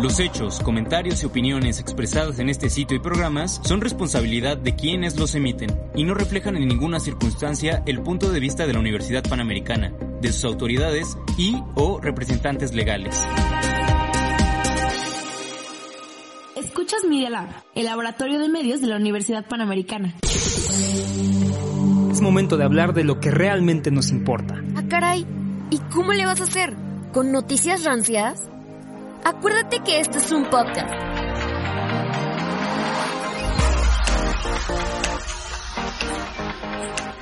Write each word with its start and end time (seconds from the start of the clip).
Los 0.00 0.18
hechos, 0.18 0.60
comentarios 0.60 1.22
y 1.22 1.26
opiniones 1.26 1.78
expresadas 1.78 2.38
en 2.38 2.48
este 2.48 2.70
sitio 2.70 2.96
y 2.96 3.00
programas 3.00 3.60
son 3.64 3.82
responsabilidad 3.82 4.56
de 4.56 4.74
quienes 4.74 5.18
los 5.18 5.34
emiten 5.34 5.78
y 5.94 6.04
no 6.04 6.14
reflejan 6.14 6.56
en 6.56 6.66
ninguna 6.66 7.00
circunstancia 7.00 7.82
el 7.84 8.00
punto 8.00 8.30
de 8.30 8.40
vista 8.40 8.66
de 8.66 8.72
la 8.72 8.78
Universidad 8.78 9.22
Panamericana, 9.22 9.92
de 10.22 10.32
sus 10.32 10.44
autoridades 10.44 11.18
y 11.36 11.62
o 11.74 12.00
representantes 12.00 12.74
legales. 12.74 13.22
Escuchas 16.56 17.04
Media 17.06 17.28
Lab, 17.28 17.48
el 17.74 17.84
laboratorio 17.84 18.38
de 18.38 18.48
medios 18.48 18.80
de 18.80 18.86
la 18.86 18.96
Universidad 18.96 19.46
Panamericana. 19.46 20.14
Es 22.10 22.20
momento 22.22 22.56
de 22.56 22.64
hablar 22.64 22.94
de 22.94 23.04
lo 23.04 23.20
que 23.20 23.30
realmente 23.30 23.90
nos 23.90 24.10
importa. 24.10 24.62
Ah, 24.76 24.82
caray. 24.88 25.26
¿Y 25.70 25.78
cómo 25.92 26.14
le 26.14 26.24
vas 26.24 26.40
a 26.40 26.44
hacer? 26.44 26.89
¿Con 27.12 27.32
noticias 27.32 27.82
rancias? 27.82 28.48
Acuérdate 29.24 29.80
que 29.80 29.98
esto 29.98 30.18
es 30.18 30.30
un 30.30 30.48
podcast. 30.48 30.94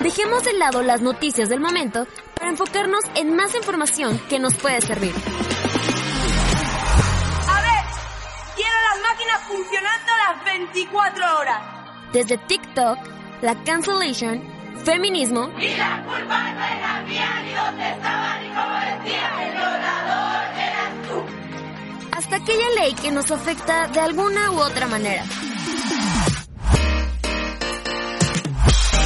Dejemos 0.01 0.45
de 0.45 0.53
lado 0.59 0.83
las 0.83 1.01
noticias 1.01 1.49
del 1.49 1.61
momento 1.61 2.07
para 2.35 2.51
enfocarnos 2.51 3.03
en 3.15 3.35
más 3.35 3.55
información 3.55 4.21
que 4.29 4.39
nos 4.39 4.55
puede 4.57 4.83
servir. 4.83 5.15
A 7.49 7.61
ver, 7.63 7.85
quiero 8.57 8.77
las 8.91 9.01
máquinas 9.11 9.41
funcionando 9.49 10.13
las 10.27 10.45
24 10.45 11.39
horas. 11.39 11.63
Desde 12.13 12.37
TikTok, 12.37 12.99
la 13.41 13.55
cancellation, 13.65 14.43
feminismo 14.85 15.51
Y 15.59 15.77
la 15.77 16.03
culpa 16.05 16.53
no 16.53 16.65
era 16.65 17.03
mía, 17.07 17.43
ni 17.45 17.53
dónde 17.53 17.91
estaba, 17.91 18.39
ni 18.39 18.49
cómo 18.49 19.05
decía, 19.05 19.38
hasta 22.29 22.45
aquella 22.45 22.69
ley 22.83 22.93
que 22.93 23.11
nos 23.11 23.31
afecta 23.31 23.87
de 23.89 24.01
alguna 24.01 24.51
u 24.51 24.59
otra 24.59 24.87
manera. 24.87 25.25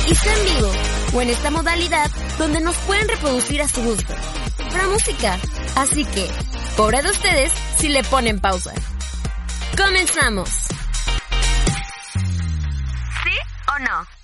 Y 0.08 0.12
está 0.12 0.34
en 0.34 0.44
vivo 0.44 0.72
o 1.14 1.22
en 1.22 1.30
esta 1.30 1.50
modalidad 1.52 2.10
donde 2.36 2.60
nos 2.60 2.76
pueden 2.78 3.08
reproducir 3.08 3.62
a 3.62 3.68
su 3.68 3.80
gusto. 3.80 4.12
Para 4.72 4.88
música. 4.88 5.38
Así 5.76 6.04
que, 6.04 6.28
pobre 6.76 7.00
de 7.00 7.10
ustedes 7.10 7.52
si 7.78 7.90
le 7.90 8.02
ponen 8.02 8.40
pausa. 8.40 8.72
Comenzamos. 9.76 10.48
¿Sí 13.22 13.36
o 13.68 13.78
no? 13.78 14.21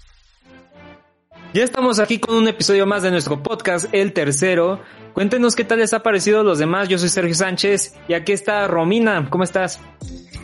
Ya 1.59 1.65
estamos 1.65 1.99
aquí 1.99 2.21
con 2.21 2.37
un 2.37 2.47
episodio 2.47 2.87
más 2.87 3.03
de 3.03 3.11
nuestro 3.11 3.43
podcast, 3.43 3.93
el 3.93 4.13
tercero. 4.13 4.81
Cuéntenos 5.13 5.57
qué 5.57 5.65
tal 5.65 5.81
les 5.81 5.93
ha 5.93 6.05
parecido 6.05 6.45
los 6.45 6.61
demás. 6.61 6.89
Yo 6.89 6.99
soy 6.99 7.09
Sergio 7.09 7.35
Sánchez 7.35 7.97
y 8.07 8.15
aquí 8.15 8.31
está 8.31 8.69
Romina. 8.69 9.29
¿Cómo 9.29 9.43
estás? 9.43 9.81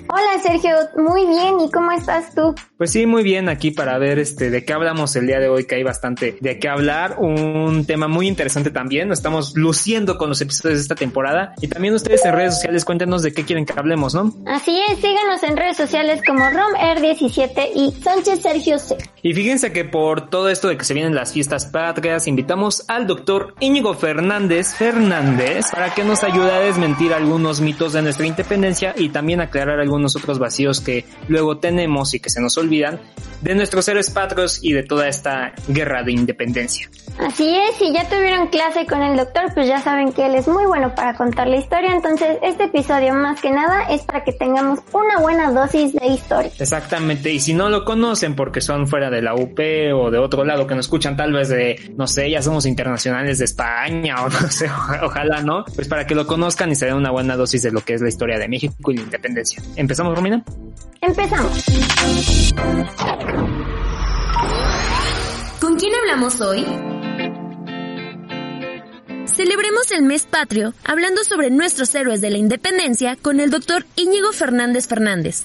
Hola 0.08 0.38
Sergio, 0.42 0.76
muy 0.96 1.26
bien, 1.26 1.60
¿y 1.60 1.70
cómo 1.70 1.90
estás 1.90 2.34
tú? 2.34 2.54
Pues 2.76 2.92
sí, 2.92 3.06
muy 3.06 3.22
bien 3.22 3.48
aquí 3.48 3.70
para 3.70 3.96
ver 3.98 4.18
este 4.18 4.50
de 4.50 4.64
qué 4.64 4.74
hablamos 4.74 5.16
el 5.16 5.26
día 5.26 5.38
de 5.40 5.48
hoy, 5.48 5.64
que 5.64 5.76
hay 5.76 5.82
bastante 5.82 6.36
de 6.40 6.58
qué 6.58 6.68
hablar, 6.68 7.16
un 7.18 7.86
tema 7.86 8.06
muy 8.06 8.28
interesante 8.28 8.70
también, 8.70 9.10
estamos 9.12 9.56
luciendo 9.56 10.18
con 10.18 10.28
los 10.28 10.40
episodios 10.42 10.78
de 10.78 10.82
esta 10.82 10.94
temporada 10.94 11.54
y 11.60 11.68
también 11.68 11.94
ustedes 11.94 12.24
en 12.26 12.34
redes 12.34 12.54
sociales 12.56 12.84
cuéntenos 12.84 13.22
de 13.22 13.32
qué 13.32 13.44
quieren 13.44 13.64
que 13.64 13.72
hablemos, 13.78 14.14
¿no? 14.14 14.32
Así 14.46 14.78
es, 14.90 14.98
síganos 14.98 15.42
en 15.42 15.56
redes 15.56 15.78
sociales 15.78 16.20
como 16.26 16.44
RomR17 16.44 17.70
y 17.74 17.92
Sánchez 18.02 18.42
Sergio 18.42 18.78
C. 18.78 18.98
Y 19.22 19.32
fíjense 19.32 19.72
que 19.72 19.86
por 19.86 20.28
todo 20.28 20.50
esto 20.50 20.68
de 20.68 20.76
que 20.76 20.84
se 20.84 20.92
vienen 20.92 21.14
las 21.14 21.32
fiestas 21.32 21.66
patrias, 21.66 22.28
invitamos 22.28 22.84
al 22.88 23.06
doctor 23.06 23.54
Íñigo 23.60 23.94
Fernández 23.94 24.74
Fernández 24.74 25.70
para 25.70 25.94
que 25.94 26.04
nos 26.04 26.22
ayude 26.24 26.52
a 26.52 26.60
desmentir 26.60 27.14
algunos 27.14 27.62
mitos 27.62 27.94
de 27.94 28.02
nuestra 28.02 28.26
independencia 28.26 28.94
y 28.96 29.08
también 29.08 29.40
aclarar 29.40 29.80
algunos 29.80 29.93
otros 30.02 30.38
vacíos 30.38 30.80
que 30.80 31.04
luego 31.28 31.58
tenemos 31.58 32.14
y 32.14 32.20
que 32.20 32.30
se 32.30 32.40
nos 32.40 32.56
olvidan 32.58 33.00
de 33.44 33.54
nuestros 33.54 33.86
héroes 33.88 34.10
patrios 34.10 34.58
y 34.62 34.72
de 34.72 34.82
toda 34.82 35.06
esta 35.06 35.52
guerra 35.68 36.02
de 36.02 36.12
independencia. 36.12 36.88
Así 37.18 37.56
es, 37.56 37.76
si 37.76 37.92
ya 37.92 38.08
tuvieron 38.08 38.48
clase 38.48 38.86
con 38.86 39.02
el 39.02 39.16
doctor, 39.16 39.52
pues 39.54 39.68
ya 39.68 39.80
saben 39.80 40.12
que 40.12 40.26
él 40.26 40.34
es 40.34 40.48
muy 40.48 40.66
bueno 40.66 40.94
para 40.94 41.14
contar 41.14 41.46
la 41.46 41.56
historia, 41.56 41.92
entonces 41.92 42.38
este 42.42 42.64
episodio 42.64 43.14
más 43.14 43.40
que 43.40 43.50
nada 43.50 43.84
es 43.84 44.02
para 44.02 44.24
que 44.24 44.32
tengamos 44.32 44.80
una 44.92 45.20
buena 45.20 45.52
dosis 45.52 45.92
de 45.92 46.06
historia. 46.06 46.50
Exactamente, 46.58 47.30
y 47.30 47.38
si 47.38 47.54
no 47.54 47.68
lo 47.68 47.84
conocen 47.84 48.34
porque 48.34 48.60
son 48.60 48.88
fuera 48.88 49.10
de 49.10 49.22
la 49.22 49.34
UP 49.34 49.60
o 49.94 50.10
de 50.10 50.18
otro 50.18 50.44
lado 50.44 50.66
que 50.66 50.74
nos 50.74 50.86
escuchan 50.86 51.16
tal 51.16 51.32
vez 51.32 51.50
de, 51.50 51.92
no 51.96 52.08
sé, 52.08 52.30
ya 52.30 52.42
somos 52.42 52.66
internacionales 52.66 53.38
de 53.38 53.44
España 53.44 54.16
o 54.24 54.28
no 54.28 54.50
sé, 54.50 54.68
ojalá 55.02 55.40
no, 55.42 55.64
pues 55.74 55.86
para 55.86 56.06
que 56.06 56.14
lo 56.14 56.26
conozcan 56.26 56.72
y 56.72 56.74
se 56.74 56.86
den 56.86 56.96
una 56.96 57.10
buena 57.10 57.36
dosis 57.36 57.62
de 57.62 57.70
lo 57.70 57.82
que 57.82 57.94
es 57.94 58.00
la 58.00 58.08
historia 58.08 58.38
de 58.38 58.48
México 58.48 58.90
y 58.90 58.96
la 58.96 59.02
independencia. 59.02 59.62
¿Empezamos, 59.84 60.16
Romina? 60.16 60.42
Empezamos. 61.02 61.62
¿Con 65.60 65.76
quién 65.76 65.92
hablamos 65.94 66.40
hoy? 66.40 66.64
Celebremos 69.26 69.90
el 69.90 70.04
mes 70.04 70.24
patrio 70.24 70.72
hablando 70.84 71.22
sobre 71.22 71.50
nuestros 71.50 71.94
héroes 71.94 72.22
de 72.22 72.30
la 72.30 72.38
independencia 72.38 73.16
con 73.20 73.40
el 73.40 73.50
doctor 73.50 73.84
Íñigo 73.96 74.32
Fernández 74.32 74.86
Fernández. 74.86 75.44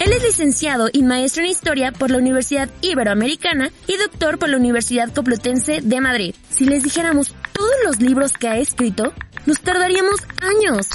Él 0.00 0.12
es 0.12 0.22
licenciado 0.24 0.88
y 0.92 1.04
maestro 1.04 1.44
en 1.44 1.50
historia 1.50 1.92
por 1.92 2.10
la 2.10 2.18
Universidad 2.18 2.68
Iberoamericana 2.80 3.70
y 3.86 3.96
doctor 3.96 4.40
por 4.40 4.48
la 4.48 4.56
Universidad 4.56 5.14
Complutense 5.14 5.82
de 5.82 6.00
Madrid. 6.00 6.34
Si 6.48 6.64
les 6.64 6.82
dijéramos 6.82 7.32
todos 7.52 7.76
los 7.84 8.00
libros 8.00 8.32
que 8.32 8.48
ha 8.48 8.56
escrito, 8.58 9.12
nos 9.46 9.60
tardaríamos 9.60 10.20
años. 10.40 10.88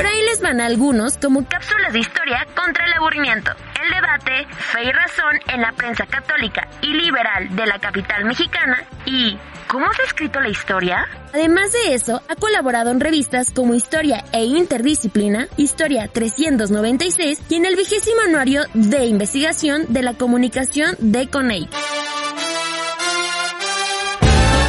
Por 0.00 0.06
ahí 0.06 0.22
les 0.30 0.40
van 0.40 0.62
algunos 0.62 1.18
como 1.18 1.46
cápsulas 1.46 1.92
de 1.92 1.98
historia 1.98 2.46
contra 2.56 2.86
el 2.86 2.92
aburrimiento, 2.94 3.50
el 3.84 3.90
debate, 3.90 4.46
fe 4.56 4.84
y 4.84 4.92
razón 4.92 5.38
en 5.52 5.60
la 5.60 5.72
prensa 5.72 6.06
católica 6.06 6.66
y 6.80 6.94
liberal 6.94 7.54
de 7.54 7.66
la 7.66 7.78
capital 7.78 8.24
mexicana 8.24 8.82
y 9.04 9.36
¿cómo 9.66 9.92
se 9.92 10.00
ha 10.00 10.06
escrito 10.06 10.40
la 10.40 10.48
historia? 10.48 11.06
Además 11.34 11.72
de 11.72 11.92
eso, 11.92 12.22
ha 12.28 12.36
colaborado 12.36 12.90
en 12.90 12.98
revistas 12.98 13.50
como 13.50 13.74
Historia 13.74 14.24
e 14.32 14.42
Interdisciplina, 14.42 15.48
Historia 15.58 16.08
396 16.08 17.42
y 17.50 17.56
en 17.56 17.66
el 17.66 17.76
vigésimo 17.76 18.22
anuario 18.22 18.62
de 18.72 19.04
investigación 19.04 19.84
de 19.90 20.00
la 20.02 20.14
comunicación 20.14 20.96
de 21.00 21.28
CONEI. 21.28 21.68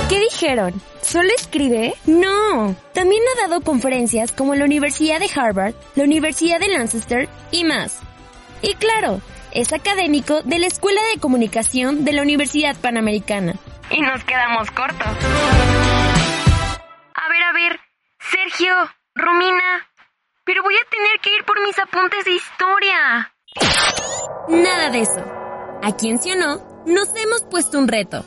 ¿Qué 0.09 0.19
dijeron? 0.19 0.73
¿Solo 1.11 1.29
escribe? 1.35 1.93
No. 2.05 2.73
También 2.93 3.21
ha 3.35 3.41
dado 3.41 3.59
conferencias 3.59 4.31
como 4.31 4.55
la 4.55 4.63
Universidad 4.63 5.19
de 5.19 5.29
Harvard, 5.35 5.75
la 5.95 6.05
Universidad 6.05 6.57
de 6.57 6.69
Lancaster 6.69 7.27
y 7.51 7.65
más. 7.65 7.99
Y 8.61 8.75
claro, 8.75 9.19
es 9.51 9.73
académico 9.73 10.41
de 10.43 10.59
la 10.59 10.67
Escuela 10.67 11.01
de 11.13 11.19
Comunicación 11.19 12.05
de 12.05 12.13
la 12.13 12.21
Universidad 12.21 12.77
Panamericana. 12.77 13.55
Y 13.89 13.99
nos 13.99 14.23
quedamos 14.23 14.71
cortos. 14.71 15.05
A 15.05 15.13
ver, 17.27 17.43
a 17.43 17.51
ver. 17.55 17.77
Sergio, 18.17 18.73
Romina. 19.13 19.89
Pero 20.45 20.63
voy 20.63 20.75
a 20.75 20.89
tener 20.89 21.19
que 21.21 21.35
ir 21.35 21.43
por 21.43 21.61
mis 21.61 21.77
apuntes 21.77 22.23
de 22.23 22.31
historia. 22.31 23.33
Nada 24.47 24.89
de 24.89 25.01
eso. 25.01 25.21
A 25.83 25.93
quien 25.97 26.19
sí 26.19 26.31
o 26.31 26.37
no, 26.37 26.55
nos 26.85 27.09
hemos 27.17 27.43
puesto 27.51 27.79
un 27.79 27.89
reto 27.89 28.23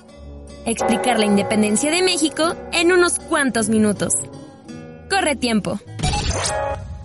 explicar 0.66 1.19
la 1.19 1.26
independencia 1.26 1.90
de 1.90 2.02
México 2.02 2.55
en 2.72 2.93
unos 2.93 3.19
cuantos 3.19 3.69
minutos. 3.69 4.14
Corre 5.11 5.37
tiempo. 5.37 5.78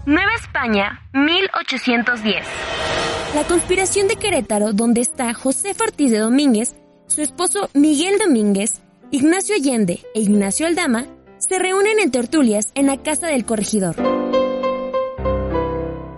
Nueva 0.06 0.31
España, 0.41 1.01
1810. 1.13 2.45
La 3.35 3.44
conspiración 3.44 4.07
de 4.07 4.15
Querétaro, 4.15 4.73
donde 4.73 5.01
está 5.01 5.33
José 5.33 5.75
Ortiz 5.79 6.11
de 6.11 6.19
Domínguez, 6.19 6.75
su 7.07 7.21
esposo 7.21 7.69
Miguel 7.73 8.17
Domínguez, 8.17 8.81
Ignacio 9.11 9.56
Allende 9.56 10.00
e 10.15 10.21
Ignacio 10.21 10.65
Aldama, 10.65 11.06
se 11.38 11.59
reúnen 11.59 12.00
en 12.00 12.11
tertulias 12.11 12.71
en 12.75 12.88
la 12.88 12.97
casa 12.97 13.27
del 13.27 13.45
corregidor. 13.45 13.95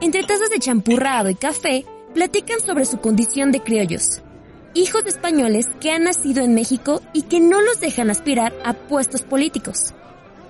Entre 0.02 0.24
tazas 0.24 0.50
de 0.50 0.60
champurrado 0.60 1.30
y 1.30 1.36
café, 1.36 1.86
platican 2.14 2.60
sobre 2.60 2.86
su 2.86 3.00
condición 3.00 3.52
de 3.52 3.62
criollos, 3.62 4.22
hijos 4.74 5.04
de 5.04 5.10
españoles 5.10 5.68
que 5.80 5.92
han 5.92 6.04
nacido 6.04 6.44
en 6.44 6.54
México 6.54 7.02
y 7.14 7.24
que 7.24 7.40
no 7.40 7.62
los 7.62 7.80
dejan 7.80 8.10
aspirar 8.10 8.54
a 8.64 8.74
puestos 8.74 9.22
políticos. 9.24 9.94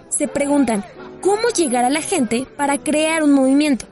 se 0.10 0.28
preguntan 0.28 0.84
cómo 1.22 1.50
llegar 1.50 1.86
a 1.86 1.90
la 1.90 2.02
gente 2.02 2.46
para 2.58 2.78
crear 2.78 3.24
un 3.24 3.34
movimiento. 3.34 3.86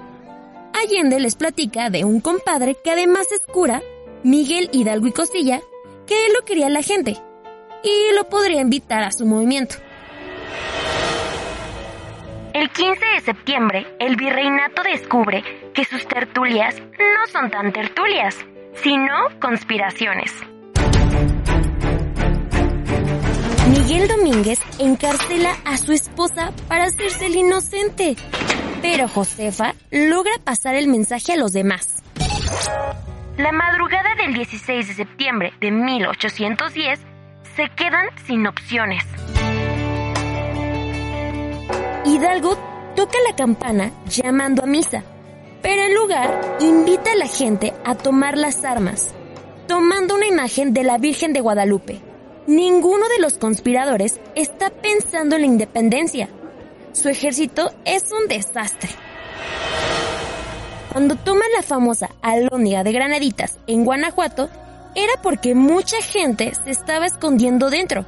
Allende 0.73 1.19
les 1.19 1.35
platica 1.35 1.89
de 1.89 2.03
un 2.03 2.19
compadre 2.19 2.75
que 2.83 2.91
además 2.91 3.31
es 3.31 3.41
cura, 3.51 3.81
Miguel 4.23 4.69
Hidalgo 4.73 5.07
y 5.07 5.11
Costilla, 5.11 5.61
que 6.05 6.25
él 6.25 6.33
lo 6.37 6.45
quería 6.45 6.69
la 6.69 6.83
gente 6.83 7.17
y 7.83 8.15
lo 8.15 8.27
podría 8.29 8.61
invitar 8.61 9.03
a 9.03 9.11
su 9.11 9.25
movimiento. 9.25 9.75
El 12.53 12.69
15 12.71 13.05
de 13.15 13.21
septiembre, 13.21 13.87
el 13.99 14.15
virreinato 14.15 14.81
descubre 14.83 15.43
que 15.73 15.85
sus 15.85 16.05
tertulias 16.07 16.75
no 16.79 17.27
son 17.31 17.49
tan 17.51 17.71
tertulias, 17.71 18.35
sino 18.75 19.13
conspiraciones. 19.41 20.31
Miguel 23.69 24.07
Domínguez 24.07 24.59
encarcela 24.79 25.55
a 25.65 25.77
su 25.77 25.91
esposa 25.91 26.51
para 26.67 26.85
hacerse 26.85 27.27
el 27.27 27.35
inocente, 27.35 28.15
pero 28.81 29.07
Josefa 29.07 29.75
logra 29.91 30.31
pasar 30.43 30.75
el 30.75 30.87
mensaje 30.87 31.33
a 31.33 31.37
los 31.37 31.53
demás. 31.53 32.03
La 33.37 33.51
madrugada 33.51 34.15
del 34.15 34.33
16 34.33 34.87
de 34.87 34.93
septiembre 34.93 35.53
de 35.61 35.71
1810 35.71 36.99
se 37.55 37.69
quedan 37.75 38.07
sin 38.25 38.47
opciones. 38.47 39.03
Hidalgo 42.05 42.57
toca 42.95 43.17
la 43.27 43.35
campana 43.35 43.91
llamando 44.07 44.63
a 44.63 44.65
misa, 44.65 45.03
pero 45.61 45.81
en 45.83 45.95
lugar 45.95 46.57
invita 46.59 47.11
a 47.11 47.15
la 47.15 47.27
gente 47.27 47.73
a 47.83 47.95
tomar 47.95 48.37
las 48.37 48.63
armas, 48.63 49.13
tomando 49.67 50.15
una 50.15 50.27
imagen 50.27 50.73
de 50.73 50.83
la 50.83 50.97
Virgen 50.97 51.33
de 51.33 51.41
Guadalupe. 51.41 52.01
Ninguno 52.47 53.07
de 53.09 53.19
los 53.19 53.37
conspiradores 53.37 54.19
está 54.35 54.69
pensando 54.69 55.35
en 55.35 55.41
la 55.41 55.47
independencia. 55.47 56.29
Su 56.93 57.09
ejército 57.09 57.71
es 57.85 58.05
un 58.11 58.27
desastre. 58.27 58.89
Cuando 60.91 61.15
toman 61.15 61.47
la 61.55 61.61
famosa 61.61 62.09
alóndiga 62.21 62.83
de 62.83 62.91
Granaditas 62.91 63.59
en 63.67 63.85
Guanajuato, 63.85 64.49
era 64.95 65.13
porque 65.21 65.53
mucha 65.53 66.01
gente 66.01 66.51
se 66.63 66.71
estaba 66.71 67.05
escondiendo 67.05 67.69
dentro, 67.69 68.05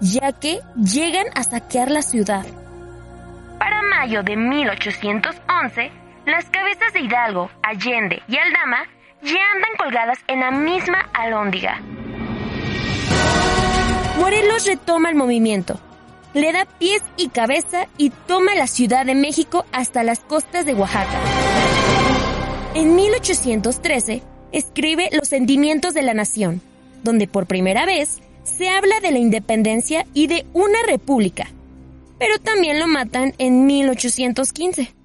ya 0.00 0.32
que 0.32 0.60
llegan 0.76 1.26
a 1.34 1.44
saquear 1.44 1.90
la 1.90 2.00
ciudad. 2.00 2.46
Para 3.58 3.82
mayo 3.82 4.22
de 4.22 4.36
1811, 4.36 5.92
las 6.26 6.44
cabezas 6.46 6.92
de 6.92 7.00
Hidalgo, 7.00 7.50
Allende 7.62 8.22
y 8.28 8.36
Aldama 8.36 8.84
ya 9.22 9.40
andan 9.54 9.76
colgadas 9.78 10.18
en 10.26 10.40
la 10.40 10.50
misma 10.50 11.08
alóndiga. 11.12 11.80
Morelos 14.18 14.66
retoma 14.66 15.10
el 15.10 15.16
movimiento, 15.16 15.78
le 16.34 16.52
da 16.52 16.66
pies 16.78 17.02
y 17.16 17.28
cabeza 17.28 17.88
y 17.98 18.10
toma 18.10 18.54
la 18.54 18.66
Ciudad 18.66 19.04
de 19.04 19.14
México 19.14 19.64
hasta 19.72 20.02
las 20.02 20.20
costas 20.20 20.66
de 20.66 20.74
Oaxaca. 20.74 21.18
En 22.74 22.96
1813 22.96 24.22
escribe 24.52 25.10
Los 25.12 25.28
sentimientos 25.28 25.94
de 25.94 26.02
la 26.02 26.14
nación, 26.14 26.60
donde 27.02 27.26
por 27.28 27.46
primera 27.46 27.86
vez 27.86 28.20
se 28.44 28.68
habla 28.68 29.00
de 29.00 29.10
la 29.10 29.18
independencia 29.18 30.06
y 30.14 30.26
de 30.26 30.46
una 30.52 30.78
república, 30.86 31.48
pero 32.18 32.38
también 32.38 32.78
lo 32.78 32.86
matan 32.86 33.34
en 33.38 33.66
1815. 33.66 35.03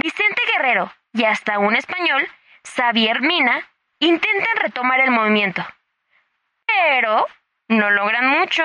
Vicente 0.00 0.40
Guerrero 0.52 0.92
y 1.12 1.24
hasta 1.24 1.58
un 1.58 1.74
español, 1.74 2.22
Xavier 2.62 3.20
Mina, 3.20 3.68
intentan 3.98 4.56
retomar 4.62 5.00
el 5.00 5.10
movimiento, 5.10 5.62
pero 6.66 7.26
no 7.68 7.90
logran 7.90 8.28
mucho. 8.38 8.62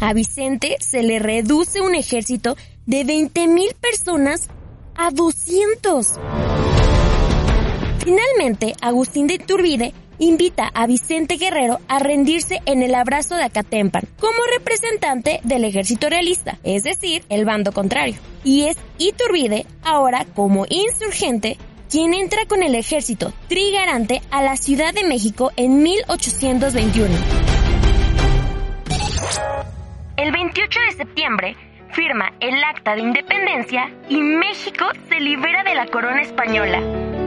A 0.00 0.12
Vicente 0.12 0.76
se 0.78 1.02
le 1.02 1.18
reduce 1.18 1.80
un 1.80 1.96
ejército 1.96 2.56
de 2.86 3.02
20.000 3.04 3.74
personas 3.80 4.48
a 4.96 5.10
200. 5.10 6.20
Finalmente, 8.04 8.74
Agustín 8.80 9.26
de 9.26 9.34
Iturbide 9.34 9.92
invita 10.18 10.70
a 10.74 10.86
Vicente 10.86 11.36
Guerrero 11.36 11.80
a 11.88 11.98
rendirse 11.98 12.60
en 12.66 12.82
el 12.82 12.94
abrazo 12.94 13.36
de 13.36 13.44
Acatempan 13.44 14.04
como 14.18 14.38
representante 14.52 15.40
del 15.44 15.64
ejército 15.64 16.08
realista, 16.08 16.58
es 16.62 16.84
decir, 16.84 17.24
el 17.28 17.44
bando 17.44 17.72
contrario. 17.72 18.16
Y 18.44 18.64
es 18.64 18.76
Iturbide, 18.98 19.66
ahora 19.82 20.24
como 20.34 20.66
insurgente, 20.68 21.56
quien 21.90 22.14
entra 22.14 22.44
con 22.46 22.62
el 22.62 22.74
ejército 22.74 23.32
trigarante 23.48 24.20
a 24.30 24.42
la 24.42 24.56
Ciudad 24.56 24.92
de 24.92 25.04
México 25.04 25.52
en 25.56 25.82
1821. 25.82 27.08
El 30.16 30.32
28 30.32 30.80
de 30.90 30.96
septiembre 30.96 31.56
firma 31.92 32.32
el 32.40 32.62
Acta 32.62 32.94
de 32.94 33.00
Independencia 33.00 33.90
y 34.08 34.20
México 34.20 34.84
se 35.08 35.20
libera 35.20 35.64
de 35.64 35.74
la 35.74 35.86
corona 35.86 36.22
española. 36.22 37.17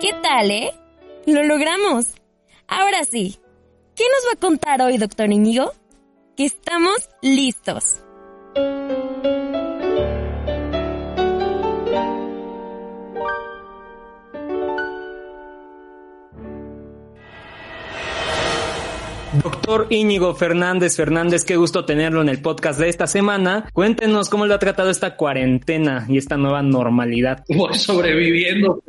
¿Qué 0.00 0.14
tal, 0.22 0.50
eh? 0.50 0.72
Lo 1.26 1.42
logramos. 1.42 2.06
Ahora 2.66 3.04
sí, 3.04 3.38
¿qué 3.94 4.04
nos 4.04 4.28
va 4.28 4.32
a 4.32 4.40
contar 4.40 4.80
hoy, 4.80 4.96
doctor 4.96 5.30
Íñigo? 5.30 5.74
Que 6.38 6.46
estamos 6.46 7.10
listos. 7.20 8.00
Doctor 19.32 19.86
Íñigo 19.90 20.34
Fernández 20.34 20.96
Fernández, 20.96 21.44
qué 21.44 21.56
gusto 21.56 21.84
tenerlo 21.84 22.20
en 22.20 22.28
el 22.28 22.42
podcast 22.42 22.80
de 22.80 22.88
esta 22.88 23.06
semana. 23.06 23.68
Cuéntenos 23.72 24.28
cómo 24.28 24.44
le 24.44 24.54
ha 24.54 24.58
tratado 24.58 24.90
esta 24.90 25.14
cuarentena 25.16 26.04
y 26.08 26.18
esta 26.18 26.36
nueva 26.36 26.62
normalidad. 26.62 27.44
Voy 27.48 27.74
sobreviviendo, 27.74 28.82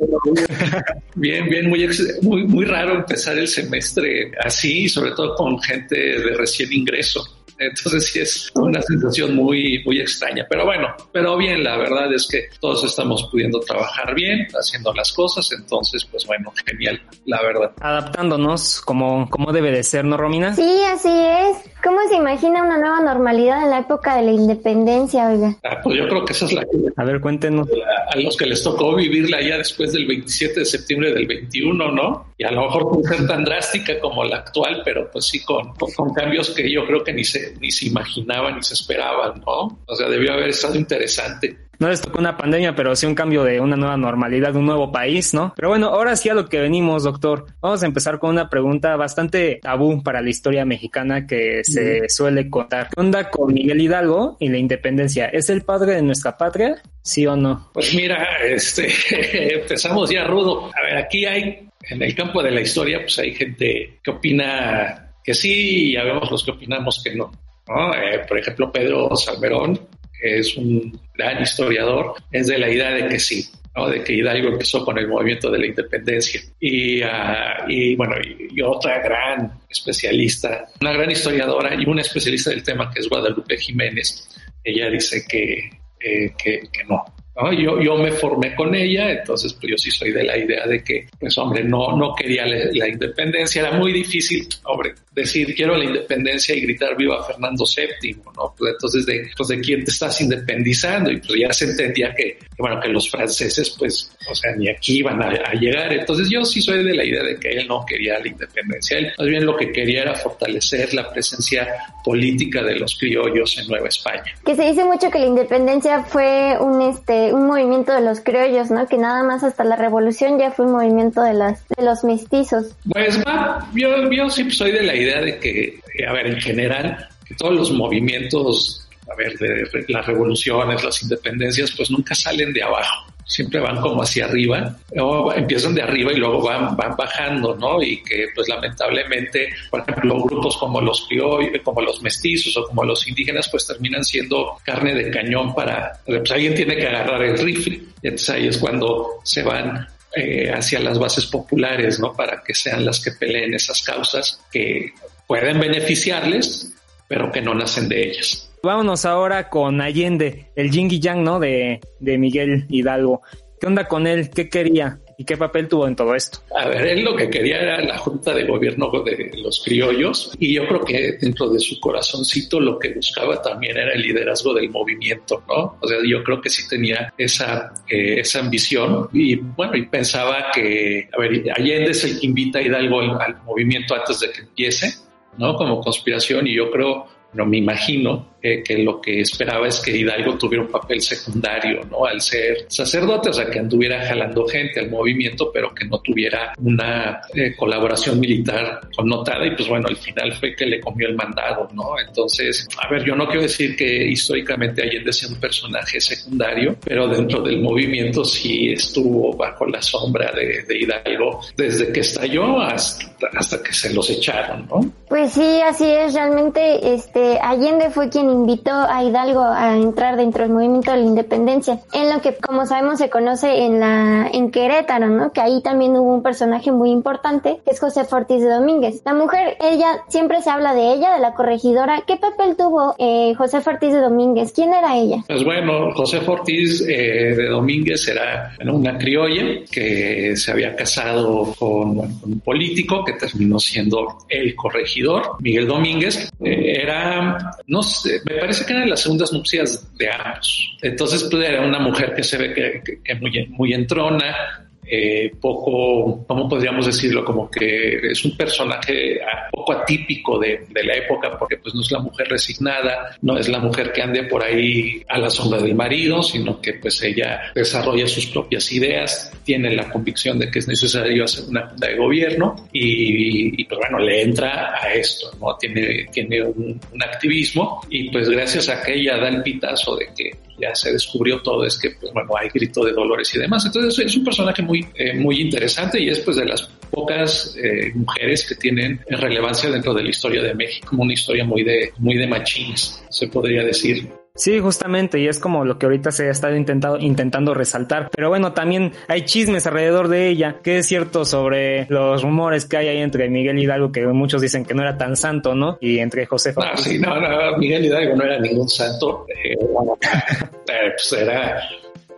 bien, 1.14 1.48
bien, 1.48 1.68
muy, 1.68 1.88
muy, 2.22 2.44
muy 2.44 2.64
raro 2.64 2.96
empezar 2.96 3.38
el 3.38 3.46
semestre 3.46 4.32
así, 4.42 4.88
sobre 4.88 5.12
todo 5.12 5.36
con 5.36 5.60
gente 5.62 5.96
de 5.96 6.36
recién 6.36 6.72
ingreso. 6.72 7.24
Entonces 7.58 8.06
sí 8.06 8.20
es 8.20 8.50
una 8.54 8.82
sensación 8.82 9.34
muy, 9.34 9.82
muy 9.84 10.00
extraña. 10.00 10.46
Pero 10.48 10.64
bueno, 10.64 10.88
pero 11.12 11.36
bien, 11.36 11.62
la 11.62 11.76
verdad 11.76 12.12
es 12.12 12.28
que 12.28 12.48
todos 12.60 12.84
estamos 12.84 13.28
pudiendo 13.30 13.60
trabajar 13.60 14.14
bien, 14.14 14.46
haciendo 14.58 14.92
las 14.94 15.12
cosas. 15.12 15.50
Entonces, 15.52 16.04
pues 16.04 16.26
bueno, 16.26 16.52
genial, 16.66 17.00
la 17.26 17.42
verdad. 17.42 17.72
Adaptándonos 17.80 18.80
como, 18.80 19.28
como 19.30 19.52
debe 19.52 19.70
de 19.70 19.82
ser, 19.82 20.04
¿no, 20.04 20.16
Romina? 20.16 20.54
Sí, 20.54 20.80
así 20.92 21.10
es. 21.10 21.72
¿Cómo 21.82 21.98
se 22.08 22.16
imagina 22.16 22.62
una 22.62 22.78
nueva 22.78 23.00
normalidad 23.00 23.64
en 23.64 23.70
la 23.70 23.80
época 23.80 24.16
de 24.16 24.22
la 24.22 24.30
independencia, 24.30 25.28
oiga? 25.28 25.56
Ah, 25.64 25.80
pues 25.82 25.98
yo 25.98 26.08
creo 26.08 26.24
que 26.24 26.32
esa 26.32 26.46
es 26.46 26.52
la 26.52 26.64
A 26.96 27.04
ver, 27.04 27.20
cuéntenos. 27.20 27.68
A, 27.68 28.12
a 28.12 28.16
los 28.16 28.36
que 28.36 28.46
les 28.46 28.62
tocó 28.62 28.94
vivirla 28.94 29.40
ya 29.40 29.58
después 29.58 29.92
del 29.92 30.06
27 30.06 30.60
de 30.60 30.66
septiembre 30.66 31.12
del 31.12 31.26
21, 31.26 31.90
¿no? 31.90 32.26
Y 32.38 32.44
a 32.44 32.52
lo 32.52 32.62
mejor 32.62 32.96
no 32.96 33.02
ser 33.02 33.26
tan 33.26 33.44
drástica 33.44 33.98
como 33.98 34.24
la 34.24 34.36
actual, 34.38 34.82
pero 34.84 35.10
pues 35.10 35.26
sí 35.26 35.42
con, 35.44 35.74
con, 35.74 35.92
con 35.92 36.14
cambios 36.14 36.50
que 36.50 36.70
yo 36.70 36.86
creo 36.86 37.02
que 37.02 37.12
ni 37.12 37.24
se, 37.24 37.41
ni 37.60 37.70
se 37.70 37.86
imaginaban 37.86 38.56
ni 38.56 38.62
se 38.62 38.74
esperaban, 38.74 39.40
¿no? 39.40 39.78
O 39.86 39.96
sea, 39.96 40.08
debió 40.08 40.32
haber 40.32 40.48
estado 40.48 40.76
interesante. 40.76 41.56
No 41.82 41.88
les 41.88 42.00
tocó 42.00 42.20
una 42.20 42.36
pandemia, 42.36 42.76
pero 42.76 42.94
sí 42.94 43.06
un 43.06 43.16
cambio 43.16 43.42
de 43.42 43.58
una 43.58 43.74
nueva 43.74 43.96
normalidad, 43.96 44.54
un 44.54 44.66
nuevo 44.66 44.92
país, 44.92 45.34
¿no? 45.34 45.52
Pero 45.56 45.70
bueno, 45.70 45.88
ahora 45.88 46.14
sí 46.14 46.28
a 46.28 46.34
lo 46.34 46.48
que 46.48 46.60
venimos, 46.60 47.02
doctor. 47.02 47.46
Vamos 47.60 47.82
a 47.82 47.86
empezar 47.86 48.20
con 48.20 48.30
una 48.30 48.48
pregunta 48.48 48.94
bastante 48.94 49.58
tabú 49.60 50.00
para 50.00 50.22
la 50.22 50.30
historia 50.30 50.64
mexicana 50.64 51.26
que 51.26 51.64
se 51.64 52.08
suele 52.08 52.48
contar. 52.48 52.88
¿Qué 52.94 53.00
onda 53.00 53.30
con 53.30 53.52
Miguel 53.52 53.80
Hidalgo 53.80 54.36
y 54.38 54.48
la 54.48 54.58
independencia? 54.58 55.26
¿Es 55.26 55.50
el 55.50 55.62
padre 55.62 55.96
de 55.96 56.02
nuestra 56.02 56.38
patria? 56.38 56.80
¿Sí 57.02 57.26
o 57.26 57.34
no? 57.34 57.70
Pues 57.74 57.92
mira, 57.94 58.28
este, 58.46 58.88
empezamos 59.56 60.08
ya 60.08 60.22
rudo. 60.22 60.70
A 60.76 60.82
ver, 60.82 60.98
aquí 60.98 61.24
hay, 61.24 61.68
en 61.90 62.00
el 62.00 62.14
campo 62.14 62.44
de 62.44 62.52
la 62.52 62.60
historia, 62.60 63.00
pues 63.00 63.18
hay 63.18 63.34
gente 63.34 63.98
que 64.04 64.10
opina 64.12 65.01
que 65.24 65.34
sí 65.34 65.88
y 65.88 65.92
ya 65.94 66.04
vemos 66.04 66.30
los 66.30 66.44
que 66.44 66.50
opinamos 66.50 67.02
que 67.02 67.14
no. 67.14 67.30
¿no? 67.68 67.94
Eh, 67.94 68.20
por 68.26 68.38
ejemplo, 68.38 68.70
Pedro 68.72 69.14
Salmerón, 69.16 69.78
es 70.22 70.56
un 70.56 70.98
gran 71.14 71.42
historiador, 71.42 72.14
es 72.30 72.46
de 72.46 72.58
la 72.58 72.70
idea 72.70 72.90
de 72.90 73.08
que 73.08 73.18
sí, 73.18 73.44
¿no? 73.74 73.88
de 73.88 74.04
que 74.04 74.12
Hidalgo 74.12 74.48
empezó 74.48 74.84
con 74.84 74.96
el 74.98 75.08
movimiento 75.08 75.50
de 75.50 75.58
la 75.58 75.66
independencia. 75.66 76.40
Y, 76.60 77.02
uh, 77.02 77.68
y 77.68 77.96
bueno, 77.96 78.14
y, 78.22 78.48
y, 78.56 78.62
otra 78.62 79.00
gran 79.00 79.60
especialista, 79.68 80.66
una 80.80 80.92
gran 80.92 81.10
historiadora 81.10 81.74
y 81.74 81.84
una 81.86 82.02
especialista 82.02 82.50
del 82.50 82.62
tema 82.62 82.90
que 82.90 83.00
es 83.00 83.08
Guadalupe 83.08 83.56
Jiménez, 83.56 84.28
ella 84.62 84.88
dice 84.90 85.24
que, 85.28 85.70
eh, 86.00 86.32
que, 86.38 86.68
que 86.72 86.84
no, 86.88 87.04
¿no? 87.36 87.52
Yo, 87.52 87.80
yo 87.80 87.96
me 87.96 88.12
formé 88.12 88.54
con 88.54 88.74
ella, 88.74 89.10
entonces 89.10 89.54
pues 89.54 89.70
yo 89.70 89.76
sí 89.78 89.90
soy 89.90 90.12
de 90.12 90.24
la 90.24 90.36
idea 90.36 90.66
de 90.66 90.84
que, 90.84 91.08
pues 91.18 91.36
hombre, 91.38 91.64
no, 91.64 91.96
no 91.96 92.14
quería 92.14 92.46
la, 92.46 92.56
la, 92.72 92.88
independencia, 92.88 93.62
era 93.62 93.72
muy 93.72 93.92
difícil, 93.92 94.46
hombre, 94.64 94.94
decir 95.14 95.54
quiero 95.54 95.76
la 95.76 95.84
independencia 95.84 96.54
y 96.54 96.60
gritar 96.62 96.96
viva 96.96 97.22
Fernando 97.24 97.64
VII, 97.64 98.16
¿no? 98.36 98.54
Pues 98.56 98.72
entonces 98.72 99.06
de, 99.06 99.30
pues 99.36 99.48
de 99.48 99.60
quién 99.60 99.84
te 99.84 99.90
estás 99.90 100.20
independizando 100.20 101.10
y 101.10 101.18
pues 101.18 101.38
ya 101.38 101.52
se 101.52 101.66
entendía 101.66 102.14
que, 102.14 102.38
bueno, 102.58 102.80
que 102.80 102.88
los 102.88 103.10
franceses 103.10 103.70
pues, 103.78 104.10
o 104.30 104.34
sea, 104.34 104.54
ni 104.56 104.68
aquí 104.68 104.98
iban 104.98 105.22
a, 105.22 105.28
a, 105.28 105.54
llegar. 105.54 105.92
Entonces 105.92 106.28
yo 106.30 106.44
sí 106.44 106.62
soy 106.62 106.82
de 106.84 106.94
la 106.94 107.04
idea 107.04 107.22
de 107.22 107.36
que 107.36 107.50
él 107.50 107.68
no 107.68 107.84
quería 107.84 108.18
la 108.18 108.28
independencia, 108.28 108.98
él 108.98 109.12
más 109.18 109.28
bien 109.28 109.44
lo 109.44 109.56
que 109.56 109.70
quería 109.70 110.02
era 110.02 110.14
fortalecer 110.14 110.94
la 110.94 111.10
presencia 111.10 111.68
política 112.02 112.62
de 112.62 112.76
los 112.76 112.96
criollos 112.98 113.58
en 113.58 113.68
Nueva 113.68 113.88
España. 113.88 114.24
Que 114.44 114.56
se 114.56 114.64
dice 114.64 114.84
mucho 114.84 115.10
que 115.10 115.18
la 115.18 115.26
independencia 115.26 116.04
fue 116.04 116.56
un, 116.58 116.80
este, 116.82 117.32
un 117.32 117.46
movimiento 117.46 117.92
de 117.92 118.00
los 118.00 118.20
criollos, 118.20 118.70
¿no? 118.70 118.86
Que 118.86 118.96
nada 118.96 119.22
más 119.22 119.44
hasta 119.44 119.64
la 119.64 119.76
revolución 119.76 120.38
ya 120.38 120.50
fue 120.50 120.66
un 120.66 120.72
movimiento 120.72 121.22
de, 121.22 121.34
las, 121.34 121.66
de 121.68 121.84
los 121.84 122.02
mestizos. 122.04 122.74
Pues 122.90 123.18
va, 123.26 123.68
yo, 123.74 124.10
yo 124.10 124.30
sí 124.30 124.50
soy 124.50 124.72
de 124.72 124.82
la 124.82 124.94
idea 124.94 125.01
de 125.06 125.38
que, 125.38 125.80
a 126.06 126.12
ver, 126.12 126.26
en 126.26 126.40
general, 126.40 127.08
que 127.24 127.34
todos 127.34 127.54
los 127.54 127.72
movimientos, 127.72 128.88
a 129.10 129.14
ver, 129.14 129.36
de 129.38 129.84
las 129.88 130.06
revoluciones, 130.06 130.82
las 130.82 131.02
independencias, 131.02 131.72
pues 131.76 131.90
nunca 131.90 132.14
salen 132.14 132.52
de 132.52 132.62
abajo. 132.62 133.06
Siempre 133.24 133.60
van 133.60 133.80
como 133.80 134.02
hacia 134.02 134.26
arriba, 134.26 134.76
o 134.98 135.32
empiezan 135.32 135.74
de 135.74 135.82
arriba 135.82 136.12
y 136.12 136.16
luego 136.16 136.42
van, 136.42 136.76
van 136.76 136.94
bajando, 136.96 137.56
¿no? 137.56 137.80
Y 137.82 138.02
que, 138.02 138.26
pues 138.34 138.48
lamentablemente, 138.48 139.48
por 139.70 139.80
ejemplo, 139.80 140.22
grupos 140.24 140.56
como 140.56 140.80
los 140.80 141.06
criollos, 141.06 141.62
como 141.62 141.80
los 141.80 142.02
mestizos 142.02 142.56
o 142.56 142.66
como 142.66 142.84
los 142.84 143.06
indígenas, 143.06 143.48
pues 143.48 143.66
terminan 143.66 144.04
siendo 144.04 144.58
carne 144.64 144.94
de 144.94 145.10
cañón 145.10 145.54
para, 145.54 145.92
pues 146.04 146.30
alguien 146.30 146.54
tiene 146.54 146.76
que 146.76 146.86
agarrar 146.86 147.22
el 147.22 147.38
rifle. 147.38 147.80
Y 148.02 148.08
entonces 148.08 148.30
ahí 148.30 148.48
es 148.48 148.58
cuando 148.58 149.20
se 149.22 149.42
van 149.42 149.86
eh, 150.14 150.50
hacia 150.52 150.80
las 150.80 150.98
bases 150.98 151.26
populares, 151.26 151.98
¿no? 151.98 152.12
Para 152.12 152.42
que 152.42 152.54
sean 152.54 152.84
las 152.84 153.00
que 153.00 153.12
peleen 153.12 153.54
esas 153.54 153.82
causas 153.82 154.40
que 154.52 154.92
pueden 155.26 155.58
beneficiarles, 155.60 156.72
pero 157.08 157.30
que 157.32 157.40
no 157.40 157.54
nacen 157.54 157.88
de 157.88 158.10
ellas. 158.10 158.50
Vámonos 158.62 159.04
ahora 159.04 159.48
con 159.48 159.80
Allende, 159.80 160.50
el 160.54 160.70
yin 160.70 160.90
y 160.90 161.00
yang, 161.00 161.24
¿no? 161.24 161.40
De, 161.40 161.80
de 161.98 162.18
Miguel 162.18 162.66
Hidalgo. 162.68 163.22
¿Qué 163.60 163.66
onda 163.66 163.88
con 163.88 164.06
él? 164.06 164.30
¿Qué 164.30 164.48
quería? 164.48 164.98
¿Y 165.18 165.24
qué 165.24 165.36
papel 165.36 165.68
tuvo 165.68 165.86
en 165.86 165.96
todo 165.96 166.14
esto? 166.14 166.38
A 166.56 166.68
ver, 166.68 166.86
él 166.86 167.04
lo 167.04 167.14
que 167.16 167.28
quería 167.28 167.60
era 167.60 167.80
la 167.80 167.98
junta 167.98 168.34
de 168.34 168.44
gobierno 168.44 168.90
de 169.04 169.30
los 169.42 169.62
criollos 169.64 170.32
y 170.38 170.54
yo 170.54 170.66
creo 170.66 170.84
que 170.84 171.12
dentro 171.20 171.48
de 171.48 171.60
su 171.60 171.78
corazoncito 171.80 172.60
lo 172.60 172.78
que 172.78 172.94
buscaba 172.94 173.40
también 173.40 173.76
era 173.76 173.92
el 173.92 174.02
liderazgo 174.02 174.54
del 174.54 174.70
movimiento, 174.70 175.42
¿no? 175.48 175.76
O 175.80 175.88
sea, 175.88 175.98
yo 176.06 176.22
creo 176.24 176.40
que 176.40 176.50
sí 176.50 176.68
tenía 176.68 177.12
esa, 177.16 177.72
eh, 177.88 178.20
esa 178.20 178.40
ambición 178.40 179.08
y 179.12 179.36
bueno, 179.36 179.76
y 179.76 179.86
pensaba 179.86 180.50
que, 180.54 181.08
a 181.12 181.20
ver, 181.20 181.44
Allende 181.54 181.92
que 181.92 182.26
invita 182.26 182.58
a 182.58 182.62
Hidalgo 182.62 183.00
al, 183.00 183.20
al 183.20 183.42
movimiento 183.42 183.94
antes 183.94 184.20
de 184.20 184.30
que 184.30 184.40
empiece, 184.40 184.94
¿no? 185.38 185.54
Como 185.56 185.80
conspiración 185.80 186.46
y 186.46 186.54
yo 186.54 186.70
creo, 186.70 187.06
no 187.34 187.46
me 187.46 187.58
imagino 187.58 188.32
que 188.42 188.78
lo 188.78 189.00
que 189.00 189.20
esperaba 189.20 189.68
es 189.68 189.80
que 189.80 189.96
Hidalgo 189.96 190.36
tuviera 190.36 190.64
un 190.64 190.70
papel 190.70 191.00
secundario, 191.00 191.80
¿no? 191.88 192.04
Al 192.04 192.20
ser 192.20 192.66
sacerdote, 192.68 193.30
o 193.30 193.32
sea, 193.32 193.48
que 193.48 193.60
anduviera 193.60 194.04
jalando 194.04 194.46
gente 194.48 194.80
al 194.80 194.90
movimiento, 194.90 195.50
pero 195.52 195.72
que 195.72 195.84
no 195.84 196.00
tuviera 196.00 196.52
una 196.58 197.20
eh, 197.34 197.54
colaboración 197.56 198.18
militar 198.18 198.80
connotada 198.96 199.46
y 199.46 199.54
pues 199.54 199.68
bueno, 199.68 199.86
al 199.88 199.96
final 199.96 200.32
fue 200.32 200.56
que 200.56 200.66
le 200.66 200.80
comió 200.80 201.08
el 201.08 201.14
mandado, 201.14 201.68
¿no? 201.72 201.94
Entonces, 202.04 202.66
a 202.82 202.88
ver, 202.88 203.04
yo 203.04 203.14
no 203.14 203.26
quiero 203.26 203.42
decir 203.42 203.76
que 203.76 204.08
históricamente 204.08 204.82
Allende 204.82 205.12
sea 205.12 205.28
un 205.28 205.38
personaje 205.38 206.00
secundario, 206.00 206.76
pero 206.84 207.06
dentro 207.06 207.42
del 207.42 207.60
movimiento 207.60 208.24
sí 208.24 208.72
estuvo 208.72 209.36
bajo 209.36 209.66
la 209.66 209.80
sombra 209.80 210.32
de, 210.32 210.64
de 210.66 210.78
Hidalgo 210.78 211.40
desde 211.56 211.92
que 211.92 212.00
estalló 212.00 212.60
hasta, 212.60 213.11
hasta 213.36 213.62
que 213.62 213.72
se 213.72 213.92
los 213.92 214.08
echaron, 214.10 214.66
¿no? 214.68 214.80
Pues 215.08 215.32
sí, 215.32 215.60
así 215.60 215.84
es, 215.84 216.14
realmente 216.14 216.94
este 216.94 217.38
Allende 217.40 217.90
fue 217.90 218.08
quien 218.08 218.30
invitó 218.30 218.72
a 218.72 219.04
Hidalgo 219.04 219.42
a 219.42 219.76
entrar 219.76 220.16
dentro 220.16 220.42
del 220.42 220.52
movimiento 220.52 220.90
de 220.90 220.98
la 220.98 221.04
independencia, 221.04 221.80
en 221.92 222.12
lo 222.12 222.20
que 222.20 222.34
como 222.36 222.66
sabemos 222.66 222.98
se 222.98 223.10
conoce 223.10 223.64
en 223.64 223.80
la 223.80 224.28
en 224.32 224.50
Querétaro, 224.50 225.08
¿no? 225.08 225.32
Que 225.32 225.40
ahí 225.40 225.62
también 225.62 225.96
hubo 225.96 226.14
un 226.14 226.22
personaje 226.22 226.72
muy 226.72 226.90
importante, 226.90 227.60
que 227.64 227.72
es 227.72 227.80
José 227.80 228.02
Ortiz 228.10 228.40
de 228.40 228.50
Domínguez. 228.50 229.02
La 229.04 229.14
mujer, 229.14 229.56
ella 229.60 230.02
siempre 230.08 230.42
se 230.42 230.50
habla 230.50 230.74
de 230.74 230.92
ella, 230.92 231.14
de 231.14 231.20
la 231.20 231.34
corregidora. 231.34 232.02
¿Qué 232.06 232.16
papel 232.16 232.56
tuvo 232.56 232.94
eh, 232.98 233.34
José 233.36 233.58
Ortiz 233.64 233.92
de 233.92 234.00
Domínguez? 234.00 234.52
¿Quién 234.52 234.72
era 234.72 234.96
ella? 234.96 235.24
Pues 235.26 235.44
bueno, 235.44 235.92
José 235.92 236.20
Ortiz 236.26 236.82
eh, 236.82 237.34
de 237.36 237.48
Domínguez 237.48 238.06
era 238.08 238.54
bueno, 238.56 238.76
una 238.76 238.96
criolla 238.96 239.64
que 239.70 240.36
se 240.36 240.50
había 240.50 240.74
casado 240.74 241.54
con, 241.58 241.96
con, 241.96 242.32
un 242.32 242.40
político 242.40 243.04
que 243.04 243.11
terminó 243.18 243.58
siendo 243.58 244.18
el 244.28 244.54
corregidor, 244.54 245.36
Miguel 245.40 245.66
Domínguez. 245.66 246.30
Eh, 246.44 246.80
era, 246.82 247.56
no 247.66 247.82
sé, 247.82 248.20
me 248.28 248.36
parece 248.36 248.64
que 248.64 248.72
eran 248.72 248.90
las 248.90 249.00
segundas 249.00 249.32
nupcias 249.32 249.96
de 249.96 250.10
ambos. 250.10 250.76
Entonces, 250.82 251.26
pues 251.30 251.48
era 251.48 251.66
una 251.66 251.78
mujer 251.78 252.14
que 252.14 252.22
se 252.22 252.38
ve 252.38 252.54
que, 252.54 253.00
que, 253.02 253.14
muy, 253.16 253.46
muy 253.48 253.74
entrona, 253.74 254.61
eh, 254.84 255.32
poco, 255.40 256.24
¿cómo 256.26 256.48
podríamos 256.48 256.86
decirlo? 256.86 257.24
Como 257.24 257.50
que 257.50 258.10
es 258.10 258.24
un 258.24 258.36
personaje 258.36 259.20
poco 259.50 259.72
atípico 259.72 260.38
de, 260.38 260.66
de, 260.68 260.84
la 260.84 260.96
época, 260.96 261.38
porque 261.38 261.56
pues 261.58 261.74
no 261.74 261.82
es 261.82 261.90
la 261.92 262.00
mujer 262.00 262.28
resignada, 262.28 263.16
no 263.22 263.38
es 263.38 263.48
la 263.48 263.60
mujer 263.60 263.92
que 263.92 264.02
ande 264.02 264.24
por 264.24 264.42
ahí 264.42 265.02
a 265.08 265.18
la 265.18 265.30
sombra 265.30 265.60
del 265.62 265.74
marido, 265.74 266.22
sino 266.22 266.60
que 266.60 266.74
pues 266.74 267.00
ella 267.02 267.52
desarrolla 267.54 268.06
sus 268.08 268.26
propias 268.26 268.72
ideas, 268.72 269.32
tiene 269.44 269.74
la 269.74 269.88
convicción 269.88 270.38
de 270.38 270.50
que 270.50 270.58
es 270.58 270.68
necesario 270.68 271.24
hacer 271.24 271.44
una 271.48 271.68
junta 271.68 271.86
de 271.86 271.96
gobierno 271.96 272.56
y, 272.72 273.60
y 273.60 273.64
pues 273.64 273.78
bueno, 273.78 273.98
le 273.98 274.22
entra 274.22 274.74
a 274.80 274.92
esto, 274.92 275.30
¿no? 275.40 275.56
Tiene, 275.56 276.06
tiene 276.12 276.42
un, 276.42 276.80
un 276.92 277.02
activismo 277.02 277.80
y 277.88 278.10
pues 278.10 278.28
gracias 278.28 278.68
a 278.68 278.82
que 278.82 278.94
ella 278.94 279.16
da 279.18 279.28
el 279.28 279.42
pitazo 279.42 279.96
de 279.96 280.08
que 280.16 280.30
ya 280.58 280.74
se 280.74 280.92
descubrió 280.92 281.40
todo, 281.42 281.64
es 281.64 281.78
que, 281.78 281.90
pues 281.90 282.12
bueno, 282.12 282.30
hay 282.36 282.48
grito 282.48 282.84
de 282.84 282.92
dolores 282.92 283.34
y 283.34 283.38
demás. 283.38 283.64
Entonces 283.66 284.06
es 284.06 284.16
un 284.16 284.24
personaje 284.24 284.62
muy, 284.62 284.86
eh, 284.94 285.14
muy 285.14 285.40
interesante 285.40 286.00
y 286.02 286.08
es 286.08 286.20
pues 286.20 286.36
de 286.36 286.44
las 286.44 286.62
pocas 286.90 287.56
eh, 287.56 287.90
mujeres 287.94 288.46
que 288.46 288.54
tienen 288.54 289.00
relevancia 289.08 289.70
dentro 289.70 289.94
de 289.94 290.02
la 290.02 290.10
historia 290.10 290.42
de 290.42 290.54
México, 290.54 290.96
una 290.98 291.12
historia 291.12 291.44
muy 291.44 291.64
de, 291.64 291.92
muy 291.98 292.16
de 292.16 292.26
machines, 292.26 293.02
se 293.10 293.28
podría 293.28 293.64
decir. 293.64 294.08
Sí, 294.34 294.60
justamente, 294.60 295.20
y 295.20 295.28
es 295.28 295.38
como 295.38 295.64
lo 295.64 295.78
que 295.78 295.86
ahorita 295.86 296.10
se 296.10 296.28
ha 296.28 296.30
estado 296.30 296.56
intentado, 296.56 296.98
intentando 296.98 297.52
resaltar. 297.52 298.08
Pero 298.14 298.30
bueno, 298.30 298.52
también 298.52 298.92
hay 299.06 299.26
chismes 299.26 299.66
alrededor 299.66 300.08
de 300.08 300.28
ella. 300.28 300.56
¿Qué 300.62 300.78
es 300.78 300.86
cierto 300.86 301.26
sobre 301.26 301.86
los 301.90 302.22
rumores 302.22 302.64
que 302.64 302.78
hay 302.78 302.88
ahí 302.88 302.98
entre 302.98 303.28
Miguel 303.28 303.58
Hidalgo, 303.58 303.92
que 303.92 304.06
muchos 304.06 304.40
dicen 304.40 304.64
que 304.64 304.72
no 304.72 304.82
era 304.82 304.96
tan 304.96 305.16
santo, 305.16 305.54
¿no? 305.54 305.76
Y 305.80 305.98
entre 305.98 306.24
José 306.24 306.54
No, 306.56 306.76
sí, 306.76 306.98
no, 306.98 307.20
no, 307.20 307.58
Miguel 307.58 307.84
Hidalgo 307.84 308.16
no 308.16 308.24
era 308.24 308.38
ningún 308.38 308.68
santo. 308.68 309.26
Eh, 309.28 309.54
pues 310.66 311.12
era 311.12 311.60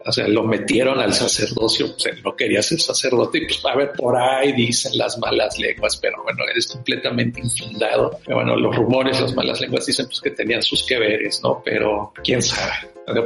o 0.06 0.12
sea, 0.12 0.28
lo 0.28 0.44
metieron 0.44 0.98
al 1.00 1.14
sacerdocio, 1.14 1.92
pues 1.92 2.06
él 2.06 2.22
no 2.22 2.36
quería 2.36 2.62
ser 2.62 2.78
sacerdote 2.80 3.38
y 3.38 3.46
pues 3.46 3.64
a 3.64 3.74
ver, 3.74 3.92
por 3.92 4.16
ahí 4.16 4.52
dicen 4.52 4.96
las 4.98 5.18
malas 5.18 5.58
lenguas, 5.58 5.96
pero 5.96 6.22
bueno, 6.22 6.44
es 6.54 6.66
completamente 6.66 7.40
infundado. 7.40 8.18
Pero 8.24 8.36
bueno, 8.36 8.56
los 8.56 8.76
rumores, 8.76 9.20
las 9.20 9.34
malas 9.34 9.60
lenguas 9.60 9.86
dicen 9.86 10.06
pues 10.06 10.20
que 10.20 10.30
tenían 10.30 10.62
sus 10.62 10.84
que 10.84 10.98
veres, 10.98 11.40
¿no? 11.42 11.62
Pero 11.64 12.12
quién 12.22 12.42
sabe. 12.42 12.72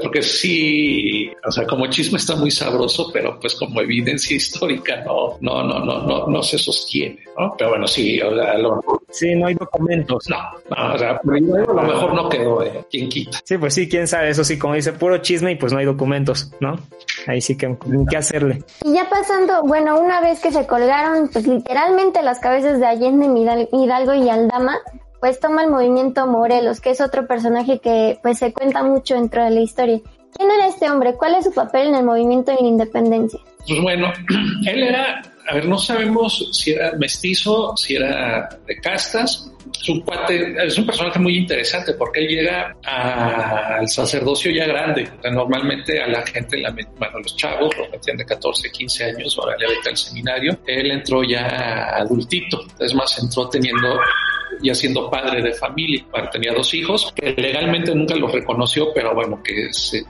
Porque 0.00 0.22
sí, 0.22 1.30
o 1.44 1.52
sea, 1.52 1.64
como 1.64 1.86
chisme 1.86 2.18
está 2.18 2.34
muy 2.34 2.50
sabroso, 2.50 3.10
pero 3.12 3.38
pues 3.38 3.54
como 3.54 3.80
evidencia 3.80 4.36
histórica 4.36 5.04
no, 5.04 5.38
no, 5.40 5.62
no, 5.62 5.84
no, 5.84 6.02
no, 6.02 6.26
no 6.26 6.42
se 6.42 6.58
sostiene, 6.58 7.20
¿no? 7.38 7.54
Pero 7.56 7.70
bueno, 7.70 7.86
sí, 7.86 8.20
o 8.20 8.34
sea, 8.34 8.58
lo, 8.58 8.80
Sí, 9.10 9.34
no 9.34 9.46
hay 9.46 9.54
documentos. 9.54 10.28
No, 10.28 10.36
no 10.70 10.94
o 10.94 10.98
sea, 10.98 11.10
a 11.12 11.20
lo 11.24 11.82
mejor 11.82 12.14
no 12.14 12.28
quedó, 12.28 12.62
eh, 12.62 12.84
¿quién 12.90 13.08
quita? 13.08 13.38
Sí, 13.42 13.56
pues 13.56 13.74
sí, 13.74 13.88
quién 13.88 14.06
sabe, 14.06 14.28
eso 14.28 14.44
sí, 14.44 14.58
como 14.58 14.74
dice, 14.74 14.92
puro 14.92 15.18
chisme 15.18 15.52
y 15.52 15.56
pues 15.56 15.72
no 15.72 15.78
hay 15.78 15.86
documentos, 15.86 16.52
¿no? 16.60 16.67
Ahí 17.26 17.40
sí 17.40 17.56
que, 17.56 17.76
¿qué 18.08 18.16
hacerle? 18.16 18.62
Y 18.84 18.94
ya 18.94 19.08
pasando, 19.08 19.62
bueno, 19.62 20.00
una 20.00 20.20
vez 20.20 20.40
que 20.40 20.50
se 20.50 20.66
colgaron, 20.66 21.28
pues 21.28 21.46
literalmente 21.46 22.22
las 22.22 22.38
cabezas 22.38 22.80
de 22.80 22.86
Allende, 22.86 23.68
Hidalgo 23.72 24.14
y 24.14 24.28
Aldama, 24.28 24.78
pues 25.20 25.40
toma 25.40 25.64
el 25.64 25.70
movimiento 25.70 26.26
Morelos, 26.26 26.80
que 26.80 26.90
es 26.90 27.00
otro 27.00 27.26
personaje 27.26 27.80
que 27.80 28.18
pues 28.22 28.38
se 28.38 28.52
cuenta 28.52 28.82
mucho 28.82 29.14
dentro 29.14 29.44
de 29.44 29.50
la 29.50 29.60
historia. 29.60 30.00
¿Quién 30.36 30.50
era 30.50 30.68
este 30.68 30.90
hombre? 30.90 31.14
¿Cuál 31.14 31.34
es 31.34 31.44
su 31.44 31.52
papel 31.52 31.88
en 31.88 31.96
el 31.96 32.04
movimiento 32.04 32.52
de 32.52 32.58
la 32.60 32.68
independencia? 32.68 33.40
Pues 33.66 33.80
bueno, 33.82 34.12
él 34.66 34.82
era, 34.82 35.22
a 35.48 35.54
ver, 35.54 35.66
no 35.66 35.78
sabemos 35.78 36.50
si 36.52 36.72
era 36.72 36.92
mestizo, 36.92 37.74
si 37.76 37.96
era 37.96 38.48
de 38.66 38.76
castas. 38.80 39.50
Es 39.80 39.88
un 39.88 40.00
cuate, 40.00 40.54
es 40.66 40.78
un 40.78 40.86
personaje 40.86 41.18
muy 41.18 41.38
interesante 41.38 41.94
porque 41.94 42.20
él 42.20 42.28
llega 42.28 42.76
al 42.84 43.88
sacerdocio 43.88 44.50
ya 44.50 44.66
grande. 44.66 45.08
O 45.18 45.22
sea, 45.22 45.30
normalmente 45.30 46.02
a 46.02 46.06
la 46.06 46.24
gente, 46.26 46.58
la, 46.58 46.70
bueno, 46.70 47.20
los 47.20 47.34
chavos 47.36 47.74
los 47.78 47.90
metían 47.90 48.18
de 48.18 48.26
14, 48.26 48.70
15 48.70 49.04
años, 49.04 49.38
ahora 49.38 49.56
le 49.58 49.68
vete 49.68 49.88
al 49.88 49.96
seminario. 49.96 50.58
Él 50.66 50.90
entró 50.90 51.22
ya 51.22 51.96
adultito, 51.96 52.66
es 52.78 52.94
más, 52.94 53.18
entró 53.18 53.48
teniendo 53.48 53.98
ya 54.62 54.74
siendo 54.74 55.10
padre 55.10 55.42
de 55.42 55.52
familia. 55.52 56.04
Tenía 56.32 56.52
dos 56.52 56.72
hijos 56.74 57.12
que 57.14 57.34
legalmente 57.36 57.94
nunca 57.94 58.14
los 58.16 58.32
reconoció, 58.32 58.92
pero 58.94 59.14
bueno, 59.14 59.40
que 59.42 59.72
se 59.72 60.04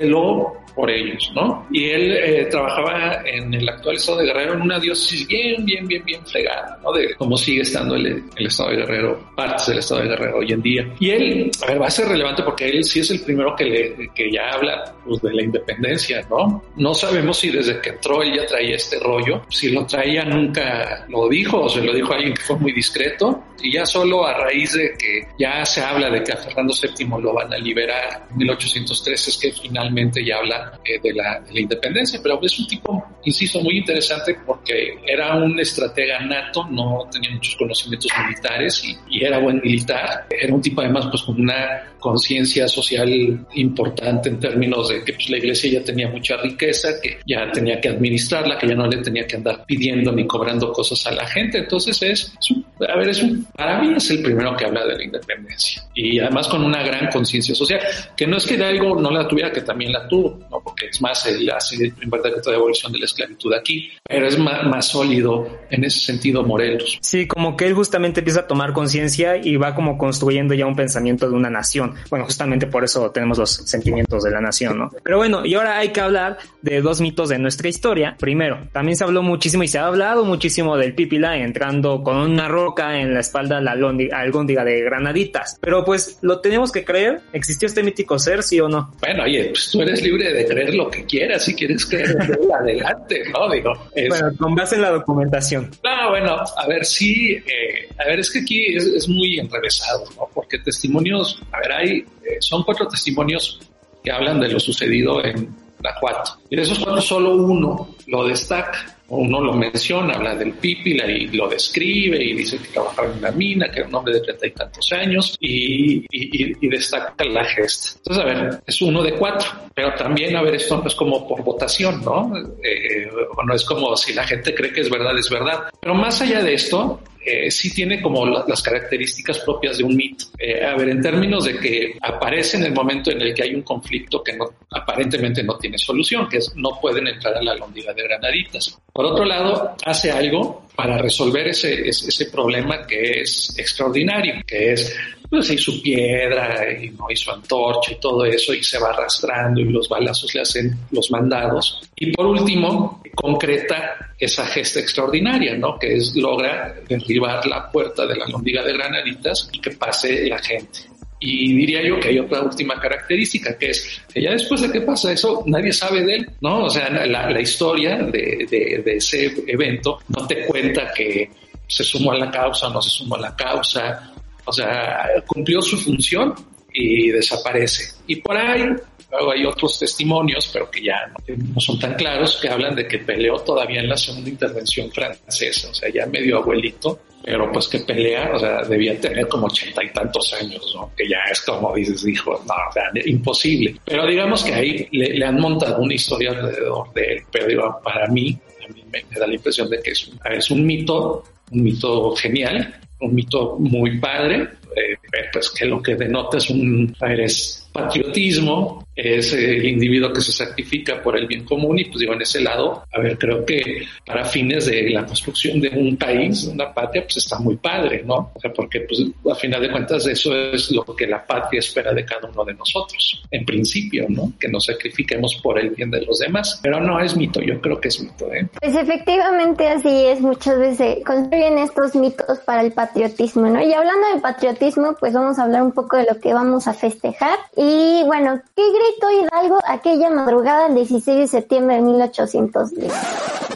veló 0.00 0.64
por 0.74 0.90
ellos, 0.90 1.30
¿no? 1.34 1.66
Y 1.70 1.84
él 1.90 2.12
eh, 2.12 2.46
trabajaba 2.50 3.22
en 3.24 3.54
el 3.54 3.68
actual 3.68 3.96
estado 3.96 4.18
de 4.18 4.26
Guerrero 4.26 4.54
en 4.54 4.62
una 4.62 4.78
diócesis 4.80 5.26
bien, 5.26 5.64
bien, 5.64 5.86
bien, 5.86 6.04
bien 6.04 6.26
fregada, 6.26 6.78
¿no? 6.82 6.92
De 6.92 7.14
cómo 7.14 7.36
sigue 7.36 7.62
estando 7.62 7.94
el, 7.94 8.24
el 8.36 8.46
estado 8.46 8.70
de 8.70 8.76
Guerrero, 8.76 9.30
partes 9.36 9.66
del 9.68 9.78
estado 9.78 10.02
de 10.02 10.08
Guerrero 10.08 10.38
hoy 10.38 10.52
en 10.52 10.62
día. 10.62 10.94
Y 10.98 11.10
él, 11.10 11.50
a 11.62 11.66
ver, 11.66 11.80
va 11.80 11.86
a 11.86 11.90
ser 11.90 12.08
relevante 12.08 12.42
porque 12.42 12.68
él 12.68 12.84
sí 12.84 13.00
es 13.00 13.10
el 13.10 13.20
primero 13.20 13.54
que, 13.54 13.64
le, 13.64 14.10
que 14.14 14.30
ya 14.30 14.50
habla 14.50 14.94
pues, 15.04 15.22
de 15.22 15.32
la 15.32 15.42
independencia, 15.42 16.26
¿no? 16.28 16.62
No 16.76 16.94
sabemos 16.94 17.38
si 17.38 17.50
desde 17.50 17.80
que 17.80 17.90
entró 17.90 18.22
él 18.22 18.34
ya 18.34 18.46
traía 18.46 18.76
este 18.76 18.98
rollo, 18.98 19.42
si 19.48 19.70
lo 19.70 19.86
traía 19.86 20.24
nunca 20.24 21.06
lo 21.08 21.28
dijo 21.28 21.62
o 21.62 21.68
se 21.68 21.82
lo 21.82 21.92
dijo 21.92 22.12
a 22.12 22.16
alguien 22.16 22.34
que 22.34 22.42
fue 22.42 22.56
muy 22.56 22.72
discreto, 22.72 23.44
y 23.62 23.72
ya 23.74 23.84
solo 23.84 24.26
a 24.26 24.34
raíz 24.34 24.72
de 24.72 24.94
que 24.96 25.22
ya 25.38 25.64
se 25.64 25.80
habla 25.80 26.08
de 26.10 26.22
que 26.22 26.32
a 26.32 26.36
Fernando 26.36 26.72
VII 26.72 27.08
lo 27.20 27.34
van 27.34 27.52
a 27.52 27.58
liberar 27.58 28.26
en 28.30 28.36
1803 28.36 29.28
es 29.28 29.38
que 29.38 29.52
finalmente 29.52 30.24
ya 30.24 30.36
habla 30.36 30.78
eh, 30.84 31.00
de, 31.02 31.12
la, 31.12 31.40
de, 31.40 31.54
la, 31.54 31.60
independencia, 31.60 32.20
pero 32.22 32.38
es 32.42 32.58
un 32.58 32.66
tipo, 32.66 33.04
insisto, 33.24 33.60
muy 33.60 33.78
interesante 33.78 34.36
porque 34.46 34.98
era 35.06 35.34
un 35.36 35.58
estratega 35.58 36.20
nato, 36.20 36.66
no 36.70 37.08
tenía 37.10 37.30
muchos 37.30 37.56
conocimientos 37.56 38.10
militares 38.24 38.84
y, 38.84 38.96
y 39.10 39.24
era 39.24 39.38
buen 39.38 39.60
militar, 39.60 40.26
era 40.30 40.54
un 40.54 40.60
tipo 40.60 40.80
además 40.80 41.06
pues 41.10 41.22
con 41.22 41.40
una 41.40 41.93
conciencia 42.04 42.68
social 42.68 43.08
importante 43.54 44.28
en 44.28 44.38
términos 44.38 44.90
de 44.90 45.02
que 45.02 45.14
pues, 45.14 45.30
la 45.30 45.38
iglesia 45.38 45.70
ya 45.72 45.82
tenía 45.82 46.06
mucha 46.06 46.36
riqueza, 46.36 47.00
que 47.00 47.16
ya 47.26 47.50
tenía 47.50 47.80
que 47.80 47.88
administrarla, 47.88 48.58
que 48.58 48.68
ya 48.68 48.74
no 48.74 48.86
le 48.86 48.98
tenía 48.98 49.26
que 49.26 49.36
andar 49.36 49.64
pidiendo 49.64 50.12
ni 50.12 50.26
cobrando 50.26 50.70
cosas 50.70 51.06
a 51.06 51.12
la 51.12 51.26
gente. 51.26 51.56
Entonces 51.56 52.02
es, 52.02 52.50
un, 52.50 52.62
a 52.86 52.98
ver, 52.98 53.08
es 53.08 53.22
un, 53.22 53.46
para 53.56 53.80
mí 53.80 53.94
es 53.96 54.10
el 54.10 54.20
primero 54.20 54.54
que 54.54 54.66
habla 54.66 54.84
de 54.84 54.98
la 54.98 55.02
independencia 55.02 55.82
y 55.94 56.18
además 56.18 56.46
con 56.46 56.62
una 56.62 56.82
gran 56.82 57.10
conciencia 57.10 57.54
social, 57.54 57.80
que 58.14 58.26
no 58.26 58.36
es 58.36 58.46
que 58.46 58.62
algo 58.62 59.00
no 59.00 59.10
la 59.10 59.26
tuviera, 59.26 59.50
que 59.50 59.62
también 59.62 59.90
la 59.90 60.06
tuvo, 60.06 60.40
¿no? 60.50 60.60
porque 60.62 60.88
es 60.88 61.00
más, 61.00 61.24
él 61.24 61.50
hace 61.50 61.82
el 61.82 61.94
primer 61.94 62.20
decreto 62.20 62.50
de 62.50 62.56
abolición 62.56 62.92
de 62.92 62.98
la 62.98 63.06
esclavitud 63.06 63.54
aquí, 63.54 63.88
pero 64.06 64.26
es 64.26 64.38
más 64.38 64.88
sólido 64.88 65.48
en 65.70 65.84
ese 65.84 66.00
sentido 66.00 66.42
Morelos. 66.42 66.98
Sí, 67.00 67.26
como 67.26 67.56
que 67.56 67.66
él 67.66 67.72
justamente 67.72 68.20
empieza 68.20 68.40
a 68.40 68.46
tomar 68.46 68.74
conciencia 68.74 69.38
y 69.38 69.56
va 69.56 69.74
como 69.74 69.96
construyendo 69.96 70.52
ya 70.52 70.66
un 70.66 70.76
pensamiento 70.76 71.30
de 71.30 71.34
una 71.34 71.48
nación. 71.48 71.93
Bueno, 72.10 72.24
justamente 72.24 72.66
por 72.66 72.84
eso 72.84 73.10
tenemos 73.10 73.38
los 73.38 73.50
sentimientos 73.50 74.22
de 74.22 74.30
la 74.30 74.40
nación, 74.40 74.78
¿no? 74.78 74.90
Pero 75.02 75.18
bueno, 75.18 75.44
y 75.44 75.54
ahora 75.54 75.78
hay 75.78 75.88
que 75.88 76.00
hablar 76.00 76.38
de 76.62 76.80
dos 76.80 77.00
mitos 77.00 77.28
de 77.28 77.38
nuestra 77.38 77.68
historia. 77.68 78.16
Primero, 78.18 78.68
también 78.72 78.96
se 78.96 79.04
habló 79.04 79.22
muchísimo 79.22 79.62
y 79.62 79.68
se 79.68 79.78
ha 79.78 79.86
hablado 79.86 80.24
muchísimo 80.24 80.76
del 80.76 80.94
Pipila 80.94 81.36
entrando 81.36 82.02
con 82.02 82.16
una 82.16 82.48
roca 82.48 83.00
en 83.00 83.14
la 83.14 83.20
espalda 83.20 83.58
a 83.58 83.60
la 83.60 83.72
albóndiga 83.72 84.64
de 84.64 84.82
granaditas. 84.82 85.58
Pero 85.60 85.84
pues 85.84 86.18
lo 86.22 86.40
tenemos 86.40 86.72
que 86.72 86.84
creer. 86.84 87.20
¿Existió 87.32 87.66
este 87.66 87.82
mítico 87.82 88.18
ser, 88.18 88.42
sí 88.42 88.60
o 88.60 88.68
no? 88.68 88.92
Bueno, 89.00 89.24
oye, 89.24 89.46
pues 89.46 89.70
tú 89.70 89.82
eres 89.82 90.02
libre 90.02 90.32
de 90.32 90.46
creer 90.46 90.74
lo 90.74 90.90
que 90.90 91.04
quieras. 91.04 91.44
Si 91.44 91.54
quieres 91.54 91.86
creer, 91.86 92.16
adelante, 92.60 93.24
¿no? 93.32 93.50
Digo, 93.50 93.72
es... 93.94 94.08
Bueno, 94.08 94.36
con 94.38 94.54
base 94.54 94.76
en 94.76 94.82
la 94.82 94.90
documentación. 94.90 95.70
No, 95.82 96.10
bueno, 96.10 96.36
a 96.56 96.66
ver, 96.66 96.84
sí, 96.84 97.32
eh, 97.32 97.88
a 97.98 98.08
ver, 98.08 98.20
es 98.20 98.30
que 98.30 98.40
aquí 98.40 98.76
es, 98.76 98.84
es, 98.86 99.08
muy 99.08 99.38
enrevesado, 99.38 100.04
¿no? 100.16 100.28
Porque 100.32 100.58
testimonios, 100.58 101.42
a 101.52 101.60
ver, 101.60 101.72
hay, 101.72 101.83
eh, 101.90 102.06
son 102.40 102.62
cuatro 102.62 102.86
testimonios 102.88 103.60
que 104.02 104.10
hablan 104.10 104.40
de 104.40 104.48
lo 104.48 104.60
sucedido 104.60 105.24
en 105.24 105.54
Guanajuato. 105.80 106.38
Y 106.50 106.56
de 106.56 106.62
esos 106.62 106.78
cuatro, 106.78 107.00
solo 107.00 107.36
uno 107.36 107.94
lo 108.06 108.26
destaca 108.26 108.98
uno 109.14 109.40
lo 109.40 109.52
menciona, 109.52 110.14
habla 110.14 110.34
del 110.34 110.52
Pípila 110.52 111.06
y 111.06 111.28
lo 111.28 111.48
describe 111.48 112.22
y 112.22 112.34
dice 112.34 112.58
que 112.58 112.68
trabajaba 112.68 113.08
en 113.08 113.18
una 113.18 113.30
mina, 113.30 113.70
que 113.70 113.80
era 113.80 113.88
un 113.88 113.94
hombre 113.94 114.14
de 114.14 114.20
treinta 114.20 114.46
y 114.46 114.50
tantos 114.50 114.92
años 114.92 115.36
y, 115.40 115.98
y, 116.10 116.66
y, 116.66 116.68
destaca 116.68 117.24
la 117.24 117.44
gesta. 117.44 117.98
Entonces, 117.98 118.22
a 118.22 118.26
ver, 118.26 118.62
es 118.66 118.82
uno 118.82 119.02
de 119.02 119.14
cuatro, 119.14 119.48
pero 119.74 119.94
también, 119.94 120.36
a 120.36 120.42
ver, 120.42 120.54
esto 120.54 120.78
no 120.78 120.86
es 120.86 120.94
como 120.94 121.26
por 121.26 121.42
votación, 121.42 122.02
¿no? 122.02 122.32
Eh, 122.62 123.08
no 123.44 123.54
es 123.54 123.64
como 123.64 123.96
si 123.96 124.12
la 124.12 124.24
gente 124.24 124.54
cree 124.54 124.72
que 124.72 124.80
es 124.80 124.90
verdad, 124.90 125.16
es 125.18 125.30
verdad. 125.30 125.64
Pero 125.80 125.94
más 125.94 126.20
allá 126.20 126.42
de 126.42 126.54
esto, 126.54 127.00
eh, 127.24 127.50
sí 127.50 127.72
tiene 127.72 128.02
como 128.02 128.26
la, 128.26 128.44
las 128.46 128.62
características 128.62 129.38
propias 129.40 129.78
de 129.78 129.84
un 129.84 129.96
mito. 129.96 130.26
Eh, 130.38 130.64
a 130.64 130.76
ver, 130.76 130.90
en 130.90 131.00
términos 131.00 131.44
de 131.44 131.58
que 131.58 131.96
aparece 132.02 132.58
en 132.58 132.64
el 132.64 132.72
momento 132.72 133.10
en 133.10 133.22
el 133.22 133.32
que 133.32 133.44
hay 133.44 133.54
un 133.54 133.62
conflicto 133.62 134.22
que 134.22 134.36
aparentemente 134.70 135.42
no 135.42 135.56
tiene 135.56 135.78
solución, 135.78 136.28
que 136.28 136.38
es 136.38 136.54
no 136.56 136.78
pueden 136.80 137.06
entrar 137.08 137.34
a 137.34 137.42
la 137.42 137.54
londina 137.54 137.92
de 137.94 138.02
granaditas. 138.02 138.78
Por 139.04 139.12
otro 139.12 139.26
lado, 139.26 139.76
hace 139.84 140.10
algo 140.10 140.62
para 140.74 140.96
resolver 140.96 141.48
ese, 141.48 141.86
ese, 141.86 142.24
problema 142.30 142.86
que 142.86 143.20
es 143.20 143.54
extraordinario, 143.58 144.36
que 144.46 144.72
es 144.72 144.96
pues 145.28 145.50
hizo 145.50 145.72
piedra 145.82 146.72
y 146.72 146.88
no 146.88 147.10
hizo 147.10 147.30
antorcha 147.32 147.92
y 147.92 147.96
todo 147.96 148.24
eso 148.24 148.54
y 148.54 148.62
se 148.62 148.78
va 148.78 148.88
arrastrando 148.88 149.60
y 149.60 149.64
los 149.64 149.90
balazos 149.90 150.34
le 150.34 150.40
hacen 150.40 150.78
los 150.90 151.10
mandados. 151.10 151.82
Y 151.96 152.12
por 152.12 152.24
último, 152.24 153.02
concreta 153.14 154.14
esa 154.18 154.46
gesta 154.46 154.80
extraordinaria, 154.80 155.54
¿no? 155.54 155.78
Que 155.78 155.96
es 155.96 156.16
logra 156.16 156.74
derribar 156.88 157.44
la 157.46 157.70
puerta 157.70 158.06
de 158.06 158.16
la 158.16 158.26
londiga 158.26 158.62
de 158.62 158.72
Granaditas 158.72 159.50
y 159.52 159.60
que 159.60 159.72
pase 159.72 160.26
la 160.28 160.38
gente. 160.38 160.80
Y 161.26 161.54
diría 161.54 161.82
yo 161.82 161.98
que 161.98 162.08
hay 162.08 162.18
otra 162.18 162.42
última 162.42 162.78
característica, 162.78 163.56
que 163.56 163.70
es 163.70 164.02
que 164.12 164.20
ya 164.20 164.32
después 164.32 164.60
de 164.60 164.70
que 164.70 164.82
pasa 164.82 165.10
eso, 165.10 165.42
nadie 165.46 165.72
sabe 165.72 166.02
de 166.02 166.16
él, 166.16 166.30
¿no? 166.42 166.64
O 166.64 166.70
sea, 166.70 166.90
la, 166.90 167.40
historia 167.40 167.96
de, 167.96 168.46
de, 168.84 168.96
ese 168.96 169.32
evento 169.46 170.00
no 170.08 170.26
te 170.26 170.44
cuenta 170.44 170.92
que 170.94 171.30
se 171.66 171.82
sumó 171.82 172.12
a 172.12 172.18
la 172.18 172.30
causa 172.30 172.68
no 172.68 172.82
se 172.82 172.90
sumó 172.90 173.16
a 173.16 173.20
la 173.20 173.34
causa, 173.34 174.12
o 174.44 174.52
sea, 174.52 175.08
cumplió 175.26 175.62
su 175.62 175.78
función 175.78 176.34
y 176.72 177.10
desaparece. 177.10 177.94
Y 178.06 178.16
por 178.16 178.36
ahí 178.36 178.62
luego 179.10 179.32
hay 179.32 179.46
otros 179.46 179.78
testimonios, 179.78 180.50
pero 180.52 180.70
que 180.70 180.84
ya 180.84 181.10
no, 181.26 181.60
son 181.60 181.78
tan 181.78 181.94
claros, 181.94 182.38
que 182.40 182.48
hablan 182.48 182.74
de 182.74 182.86
que 182.86 182.98
peleó 182.98 183.36
todavía 183.38 183.80
en 183.80 183.88
la 183.88 183.96
segunda 183.96 184.28
intervención 184.28 184.90
francesa, 184.90 185.70
o 185.70 185.74
sea, 185.74 185.88
ya 185.88 186.04
medio 186.06 186.38
abuelito, 186.38 187.00
pero 187.24 187.50
pues 187.50 187.68
que 187.68 187.78
pelea, 187.78 188.32
o 188.34 188.38
sea, 188.38 188.62
debía 188.64 189.00
tener 189.00 189.26
como 189.28 189.46
ochenta 189.46 189.82
y 189.82 189.90
tantos 189.90 190.34
años. 190.34 190.76
Que 190.94 191.08
ya 191.08 191.18
es 191.30 191.40
como 191.40 191.74
dices, 191.74 192.04
dijo, 192.04 192.32
no, 192.46 192.54
o 192.54 192.72
sea, 192.72 192.90
imposible. 193.06 193.76
Pero 193.84 194.06
digamos 194.06 194.44
que 194.44 194.52
ahí 194.52 194.88
le, 194.92 195.14
le 195.14 195.24
han 195.24 195.40
montado 195.40 195.82
una 195.82 195.94
historia 195.94 196.32
alrededor 196.32 196.92
de 196.92 197.14
él, 197.14 197.22
pero 197.32 197.46
digo, 197.46 197.80
para 197.82 198.06
mí, 198.08 198.38
a 198.62 198.72
mí 198.72 198.84
me, 198.92 199.02
me 199.10 199.18
da 199.18 199.26
la 199.26 199.34
impresión 199.34 199.70
de 199.70 199.80
que 199.80 199.92
es 199.92 200.06
un, 200.06 200.20
es 200.30 200.50
un 200.50 200.66
mito, 200.66 201.24
un 201.50 201.62
mito 201.62 202.14
genial, 202.14 202.74
un 203.00 203.14
mito 203.14 203.56
muy 203.58 203.98
padre, 203.98 204.46
eh, 204.76 204.96
pues 205.32 205.50
que 205.50 205.64
lo 205.66 205.82
que 205.82 205.94
denota 205.94 206.38
es 206.38 206.50
un 206.50 206.94
es 207.00 207.64
patriotismo, 207.74 208.86
es 208.94 209.32
el 209.32 209.66
individuo 209.66 210.12
que 210.12 210.20
se 210.20 210.30
sacrifica 210.30 211.02
por 211.02 211.18
el 211.18 211.26
bien 211.26 211.44
común 211.44 211.76
y 211.80 211.86
pues 211.86 211.98
digo, 211.98 212.14
en 212.14 212.22
ese 212.22 212.40
lado, 212.40 212.84
a 212.92 213.00
ver, 213.00 213.18
creo 213.18 213.44
que 213.44 213.82
para 214.06 214.24
fines 214.24 214.66
de 214.66 214.90
la 214.90 215.04
construcción 215.04 215.60
de 215.60 215.70
un 215.70 215.96
país, 215.96 216.44
una 216.44 216.72
patria, 216.72 217.02
pues 217.02 217.16
está 217.16 217.40
muy 217.40 217.56
padre, 217.56 218.04
¿no? 218.06 218.30
O 218.32 218.40
sea, 218.40 218.52
porque 218.52 218.82
pues 218.82 219.02
a 219.28 219.34
final 219.34 219.60
de 219.60 219.72
cuentas 219.72 220.06
eso 220.06 220.32
es 220.36 220.70
lo 220.70 220.84
que 220.84 221.08
la 221.08 221.26
patria 221.26 221.58
espera 221.58 221.92
de 221.92 222.04
cada 222.04 222.28
uno 222.28 222.44
de 222.44 222.54
nosotros, 222.54 223.24
en 223.32 223.44
principio, 223.44 224.06
¿no? 224.08 224.32
Que 224.38 224.46
nos 224.46 224.66
sacrifiquemos 224.66 225.40
por 225.42 225.58
el 225.58 225.70
bien 225.70 225.90
de 225.90 226.02
los 226.02 226.20
demás, 226.20 226.60
pero 226.62 226.80
no 226.80 227.00
es 227.00 227.16
mito, 227.16 227.40
yo 227.42 227.60
creo 227.60 227.80
que 227.80 227.88
es 227.88 228.00
mito, 228.00 228.32
¿eh? 228.32 228.46
Pues 228.60 228.76
efectivamente 228.76 229.66
así 229.66 230.06
es, 230.06 230.20
muchas 230.20 230.60
veces 230.60 230.98
construyen 231.04 231.58
estos 231.58 231.96
mitos 231.96 232.38
para 232.46 232.60
el 232.62 232.70
patriotismo, 232.70 233.48
¿no? 233.48 233.60
Y 233.60 233.72
hablando 233.72 234.14
de 234.14 234.20
patriotismo, 234.20 234.63
pues 234.98 235.12
vamos 235.12 235.38
a 235.38 235.44
hablar 235.44 235.62
un 235.62 235.72
poco 235.72 235.96
de 235.96 236.04
lo 236.04 236.20
que 236.20 236.32
vamos 236.32 236.66
a 236.66 236.74
festejar 236.74 237.38
y 237.56 238.02
bueno, 238.06 238.40
¿qué 238.56 238.62
gritó 238.62 239.10
Hidalgo 239.10 239.58
aquella 239.66 240.10
madrugada 240.10 240.64
del 240.64 240.76
16 240.76 241.18
de 241.18 241.26
septiembre 241.26 241.76
de 241.76 241.82
1810? 241.82 242.92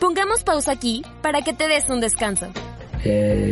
Pongamos 0.00 0.44
pausa 0.44 0.72
aquí 0.72 1.04
para 1.22 1.42
que 1.42 1.52
te 1.52 1.68
des 1.68 1.88
un 1.88 2.00
descanso. 2.00 2.46
Eh... 3.04 3.50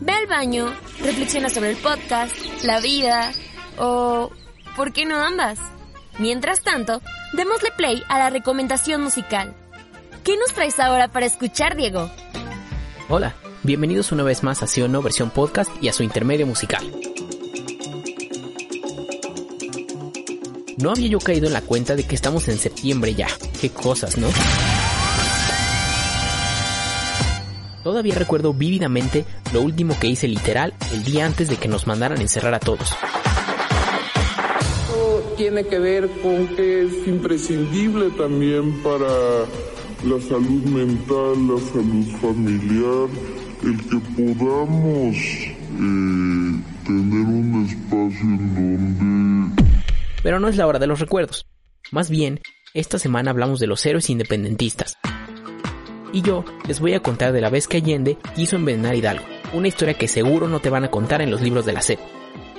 Ve 0.00 0.12
al 0.12 0.26
baño, 0.26 0.72
reflexiona 1.02 1.50
sobre 1.50 1.70
el 1.70 1.76
podcast, 1.76 2.34
la 2.64 2.80
vida 2.80 3.30
o, 3.78 4.30
¿por 4.76 4.92
qué 4.92 5.04
no 5.04 5.16
ambas? 5.16 5.58
Mientras 6.18 6.62
tanto, 6.62 7.02
démosle 7.34 7.70
play 7.76 8.02
a 8.08 8.18
la 8.18 8.30
recomendación 8.30 9.02
musical. 9.02 9.54
¿Qué 10.24 10.36
nos 10.36 10.52
traes 10.52 10.80
ahora 10.80 11.08
para 11.08 11.26
escuchar, 11.26 11.76
Diego? 11.76 12.10
Hola, 13.08 13.34
bienvenidos 13.62 14.12
una 14.12 14.22
vez 14.22 14.42
más 14.42 14.62
a 14.62 14.66
Sí 14.66 14.80
o 14.82 14.88
No 14.88 15.02
versión 15.02 15.30
podcast 15.30 15.70
y 15.82 15.88
a 15.88 15.92
su 15.92 16.02
intermedio 16.02 16.46
musical. 16.46 16.84
No 20.76 20.90
había 20.90 21.08
yo 21.08 21.18
caído 21.18 21.46
en 21.46 21.52
la 21.52 21.60
cuenta 21.60 21.96
de 21.96 22.04
que 22.04 22.14
estamos 22.14 22.48
en 22.48 22.58
septiembre 22.58 23.14
ya. 23.14 23.26
Qué 23.60 23.70
cosas, 23.70 24.16
¿no? 24.16 24.28
Todavía 27.82 28.14
recuerdo 28.14 28.52
vívidamente 28.52 29.24
lo 29.52 29.62
último 29.62 29.98
que 29.98 30.06
hice 30.06 30.28
literal 30.28 30.74
el 30.92 31.04
día 31.04 31.26
antes 31.26 31.48
de 31.48 31.56
que 31.56 31.68
nos 31.68 31.86
mandaran 31.86 32.20
encerrar 32.20 32.54
a 32.54 32.60
todos. 32.60 32.92
Esto 34.60 35.34
tiene 35.36 35.64
que 35.64 35.78
ver 35.78 36.08
con 36.22 36.48
que 36.48 36.82
es 36.82 37.08
imprescindible 37.08 38.10
también 38.10 38.82
para 38.82 39.08
la 40.04 40.20
salud 40.20 40.62
mental, 40.64 41.48
la 41.48 41.58
salud 41.72 42.06
familiar, 42.20 43.08
el 43.62 43.76
que 43.76 43.98
podamos 44.16 45.16
eh, 45.16 46.62
tener 46.86 47.26
un 47.26 47.66
espacio 47.68 48.20
en 48.22 48.54
donde... 48.54 49.62
Pero 50.22 50.40
no 50.40 50.48
es 50.48 50.56
la 50.56 50.66
hora 50.66 50.78
de 50.78 50.86
los 50.86 51.00
recuerdos. 51.00 51.46
Más 51.90 52.10
bien, 52.10 52.40
esta 52.74 52.98
semana 52.98 53.30
hablamos 53.30 53.60
de 53.60 53.66
los 53.66 53.84
héroes 53.86 54.10
independentistas. 54.10 54.96
Y 56.12 56.22
yo 56.22 56.44
les 56.66 56.80
voy 56.80 56.94
a 56.94 57.00
contar 57.00 57.32
de 57.32 57.40
la 57.40 57.50
vez 57.50 57.68
que 57.68 57.78
Allende 57.78 58.18
quiso 58.34 58.56
envenenar 58.56 58.94
Hidalgo, 58.94 59.24
una 59.52 59.68
historia 59.68 59.94
que 59.94 60.08
seguro 60.08 60.48
no 60.48 60.60
te 60.60 60.70
van 60.70 60.84
a 60.84 60.90
contar 60.90 61.20
en 61.20 61.30
los 61.30 61.40
libros 61.42 61.66
de 61.66 61.72
la 61.72 61.82
SEP. 61.82 61.98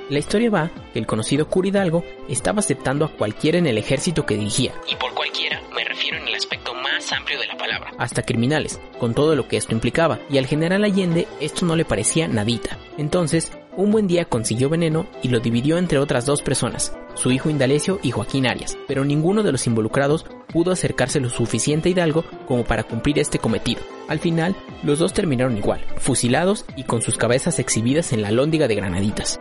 La 0.10 0.18
historia 0.18 0.50
va 0.50 0.72
que 0.92 0.98
el 0.98 1.06
conocido 1.06 1.48
cura 1.48 1.68
Hidalgo 1.68 2.04
estaba 2.28 2.60
aceptando 2.60 3.06
a 3.06 3.12
cualquiera 3.12 3.60
en 3.60 3.68
el 3.68 3.78
ejército 3.78 4.26
que 4.26 4.36
dirigía. 4.36 4.74
Y 4.92 4.96
por 4.96 5.14
cualquiera 5.14 5.62
me 5.76 5.84
refiero 5.84 6.18
en 6.18 6.28
el 6.28 6.34
aspecto 6.34 6.74
más 6.74 7.12
amplio 7.12 7.40
de 7.40 7.46
la 7.46 7.56
palabra. 7.56 7.92
Hasta 8.00 8.24
criminales, 8.24 8.80
con 8.98 9.14
todo 9.14 9.36
lo 9.36 9.48
que 9.48 9.58
esto 9.58 9.74
implicaba. 9.74 10.20
Y 10.30 10.40
al 10.40 10.48
general 10.48 10.84
Allende 10.84 11.28
esto 11.40 11.64
no 11.66 11.76
le 11.76 11.86
parecía 11.86 12.28
nadita. 12.28 12.78
Entonces, 12.98 13.52
un 13.78 13.92
buen 13.92 14.08
día 14.08 14.26
consiguió 14.26 14.68
veneno 14.68 15.06
y 15.22 15.28
lo 15.28 15.40
dividió 15.40 15.78
entre 15.78 16.00
otras 16.00 16.26
dos 16.26 16.42
personas, 16.42 16.98
su 17.14 17.32
hijo 17.32 17.50
Indalecio 17.50 18.00
y 18.02 18.12
Joaquín 18.12 18.48
Arias, 18.48 18.78
pero 18.88 19.06
ninguno 19.06 19.44
de 19.44 19.52
los 19.52 19.68
involucrados 19.68 20.26
pudo 20.52 20.72
acercarse 20.72 21.20
lo 21.20 21.30
suficiente 21.30 21.88
a 21.88 21.92
Hidalgo 21.92 22.26
como 22.48 22.64
para 22.64 22.84
cumplir 22.84 23.20
este 23.20 23.38
cometido. 23.38 23.82
Al 24.08 24.20
final, 24.20 24.56
los 24.82 25.00
dos 25.00 25.14
terminaron 25.14 25.56
igual, 25.56 25.86
fusilados 25.98 26.66
y 26.76 26.84
con 26.84 27.02
sus 27.02 27.16
cabezas 27.16 27.60
exhibidas 27.60 28.12
en 28.12 28.24
la 28.24 28.32
lóndiga 28.32 28.68
de 28.68 28.76
granaditas. 28.76 29.40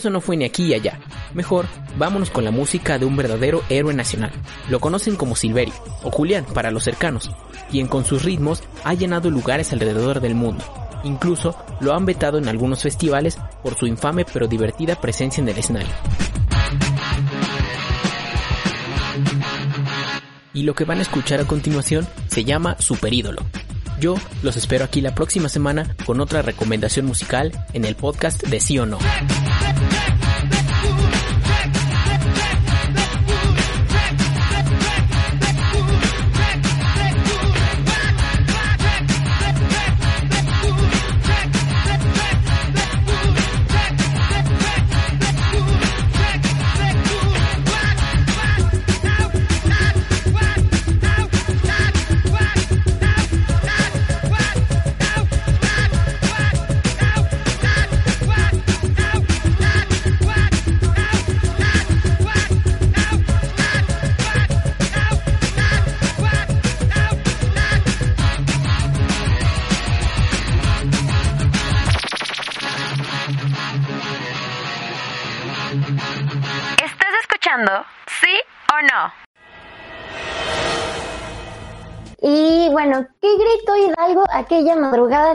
Eso 0.00 0.08
no 0.08 0.22
fue 0.22 0.38
ni 0.38 0.46
aquí 0.46 0.64
y 0.64 0.72
allá. 0.72 0.98
Mejor, 1.34 1.66
vámonos 1.98 2.30
con 2.30 2.42
la 2.42 2.50
música 2.50 2.98
de 2.98 3.04
un 3.04 3.16
verdadero 3.16 3.62
héroe 3.68 3.92
nacional. 3.92 4.32
Lo 4.70 4.80
conocen 4.80 5.14
como 5.14 5.36
Silverio, 5.36 5.74
o 6.02 6.10
Julián 6.10 6.46
para 6.54 6.70
los 6.70 6.84
cercanos, 6.84 7.30
quien 7.70 7.86
con 7.86 8.06
sus 8.06 8.24
ritmos 8.24 8.62
ha 8.82 8.94
llenado 8.94 9.30
lugares 9.30 9.74
alrededor 9.74 10.22
del 10.22 10.34
mundo. 10.34 10.64
Incluso 11.04 11.54
lo 11.80 11.92
han 11.92 12.06
vetado 12.06 12.38
en 12.38 12.48
algunos 12.48 12.82
festivales 12.82 13.36
por 13.62 13.74
su 13.74 13.86
infame 13.86 14.24
pero 14.24 14.48
divertida 14.48 14.98
presencia 14.98 15.42
en 15.42 15.50
el 15.50 15.58
escenario. 15.58 15.92
Y 20.54 20.62
lo 20.62 20.74
que 20.74 20.86
van 20.86 21.00
a 21.00 21.02
escuchar 21.02 21.40
a 21.40 21.44
continuación 21.44 22.08
se 22.28 22.44
llama 22.44 22.76
Superídolo. 22.78 23.42
Yo 24.00 24.14
los 24.42 24.56
espero 24.56 24.86
aquí 24.86 25.02
la 25.02 25.14
próxima 25.14 25.50
semana 25.50 25.94
con 26.06 26.22
otra 26.22 26.40
recomendación 26.40 27.04
musical 27.04 27.52
en 27.74 27.84
el 27.84 27.96
podcast 27.96 28.42
de 28.44 28.60
Sí 28.60 28.78
o 28.78 28.86
No. 28.86 28.98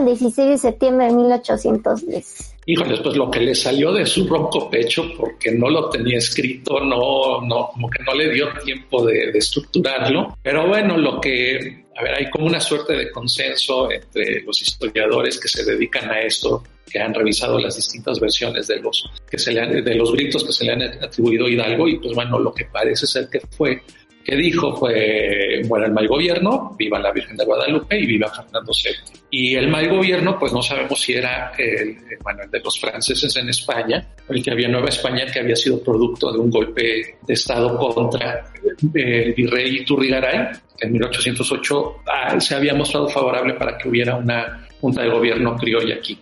Madrugada 0.06 0.12
del 0.12 0.18
16 0.18 0.50
de 0.50 0.58
septiembre 0.58 1.08
de 1.08 1.14
1810? 1.14 2.52
Híjoles, 2.68 3.00
pues 3.02 3.16
lo 3.16 3.30
que 3.30 3.42
le 3.42 3.54
salió 3.54 3.92
de 3.94 4.06
su 4.06 4.28
ronco 4.28 4.70
pecho, 4.70 5.04
porque 5.18 5.52
no 5.52 5.70
lo 5.70 5.90
tenía 5.90 6.18
escrito, 6.18 6.80
no, 6.80 7.42
no, 7.42 7.70
como 7.74 7.90
que 7.90 8.02
no 8.04 8.14
le 8.16 8.32
dio 8.34 8.48
tiempo 8.64 9.06
de, 9.06 9.32
de 9.32 9.38
estructurarlo. 9.38 10.36
Pero 10.42 10.68
bueno, 10.68 10.98
lo 10.98 11.22
que, 11.22 11.86
a 11.96 12.04
ver, 12.04 12.16
hay 12.16 12.30
como 12.32 12.48
una 12.48 12.60
suerte 12.60 12.94
de 12.94 13.12
consenso 13.12 13.92
entre 13.92 14.42
los 14.42 14.60
historiadores 14.62 15.40
que 15.40 15.48
se 15.48 15.64
dedican 15.64 16.10
a 16.10 16.22
esto, 16.22 16.64
que 16.92 17.00
han 17.00 17.14
revisado 17.14 17.60
las 17.60 17.76
distintas 17.76 18.20
versiones 18.20 18.68
de 18.68 18.80
los, 18.80 19.12
que 19.30 19.38
se 19.38 19.52
le 19.52 19.62
han- 19.62 19.84
de 19.84 19.96
los 19.96 20.12
gritos 20.14 20.44
que 20.44 20.52
se 20.54 20.66
le 20.66 20.72
han 20.72 20.82
atribuido 20.82 21.46
a 21.46 21.50
Hidalgo, 21.50 21.88
y 21.88 22.00
pues 22.00 22.16
bueno, 22.16 22.40
lo 22.40 22.52
que 22.52 22.66
parece 22.66 23.06
ser 23.06 23.28
que 23.30 23.42
fue 23.42 23.82
que 24.26 24.36
dijo 24.36 24.76
fue, 24.76 25.62
bueno, 25.68 25.86
el 25.86 25.92
mal 25.92 26.08
gobierno, 26.08 26.76
viva 26.78 26.98
la 26.98 27.12
Virgen 27.12 27.38
de 27.38 27.46
Guadalupe 27.46 28.00
y 28.00 28.08
viva 28.08 28.28
Fernando 28.28 28.72
VII. 28.72 29.20
Y 29.30 29.56
el 29.56 29.68
mal 29.68 29.88
gobierno, 29.88 30.40
pues 30.40 30.52
no 30.52 30.64
sabemos 30.64 31.00
si 31.00 31.14
era 31.14 31.52
el, 31.56 31.90
eh, 31.90 32.18
bueno, 32.24 32.42
el 32.44 32.50
de 32.50 32.60
los 32.60 32.80
franceses 32.80 33.36
en 33.36 33.50
España, 33.50 34.04
el 34.28 34.44
que 34.44 34.52
había 34.52 34.68
Nueva 34.68 34.90
España, 34.90 35.28
que 35.32 35.40
había 35.40 35.56
sido 35.56 35.82
producto 35.84 36.32
de 36.32 36.40
un 36.40 36.50
golpe 36.50 37.18
de 37.22 37.34
Estado 37.34 37.78
contra 37.78 38.52
el 38.96 39.34
virrey 39.34 39.86
Turrigaray, 39.86 40.48
que 40.76 40.88
en 40.88 40.94
1808 40.94 41.96
ah, 42.08 42.40
se 42.40 42.56
había 42.56 42.74
mostrado 42.74 43.08
favorable 43.08 43.54
para 43.54 43.78
que 43.78 43.90
hubiera 43.90 44.16
una 44.16 44.68
junta 44.82 45.04
de 45.04 45.10
gobierno 45.10 45.56
criolla 45.56 45.96
aquí. 45.96 46.18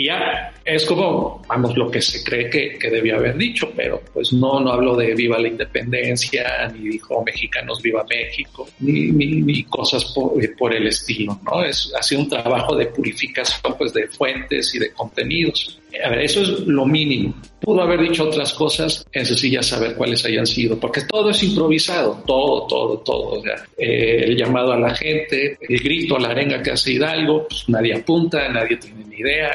Y 0.00 0.06
ya 0.06 0.52
es 0.64 0.84
como, 0.84 1.42
vamos, 1.48 1.76
lo 1.76 1.90
que 1.90 2.00
se 2.00 2.22
cree 2.22 2.48
que, 2.48 2.78
que 2.78 2.88
debía 2.88 3.16
haber 3.16 3.36
dicho, 3.36 3.72
pero 3.74 4.00
pues 4.12 4.32
no, 4.32 4.60
no 4.60 4.70
habló 4.70 4.94
de 4.94 5.12
viva 5.12 5.40
la 5.40 5.48
independencia, 5.48 6.68
ni 6.72 6.90
dijo 6.90 7.20
mexicanos 7.24 7.82
viva 7.82 8.06
México, 8.08 8.68
ni, 8.78 9.10
ni, 9.10 9.26
ni 9.42 9.64
cosas 9.64 10.04
por, 10.14 10.40
eh, 10.40 10.54
por 10.56 10.72
el 10.72 10.86
estilo, 10.86 11.40
¿no? 11.44 11.64
Es, 11.64 11.92
ha 11.98 12.02
sido 12.02 12.20
un 12.20 12.28
trabajo 12.28 12.76
de 12.76 12.86
purificación, 12.86 13.74
pues, 13.76 13.92
de 13.92 14.06
fuentes 14.06 14.72
y 14.72 14.78
de 14.78 14.92
contenidos. 14.92 15.80
A 16.04 16.10
ver, 16.10 16.20
eso 16.20 16.42
es 16.42 16.60
lo 16.60 16.86
mínimo. 16.86 17.34
Pudo 17.58 17.82
haber 17.82 18.00
dicho 18.00 18.22
otras 18.22 18.52
cosas, 18.52 19.04
eso 19.10 19.34
sí 19.34 19.50
ya 19.50 19.64
saber 19.64 19.96
cuáles 19.96 20.24
hayan 20.24 20.46
sido, 20.46 20.78
porque 20.78 21.00
todo 21.08 21.30
es 21.30 21.42
improvisado, 21.42 22.22
todo, 22.24 22.68
todo, 22.68 22.98
todo. 22.98 23.42
Eh, 23.76 24.26
el 24.26 24.36
llamado 24.36 24.72
a 24.72 24.78
la 24.78 24.94
gente, 24.94 25.58
el 25.60 25.80
grito 25.80 26.16
a 26.16 26.20
la 26.20 26.28
arenga 26.28 26.62
que 26.62 26.70
hace 26.70 26.92
Hidalgo, 26.92 27.48
pues 27.48 27.68
nadie 27.68 27.94
apunta, 27.94 28.48
nadie 28.48 28.76
tiene 28.76 29.04
ni 29.06 29.16
idea. 29.16 29.50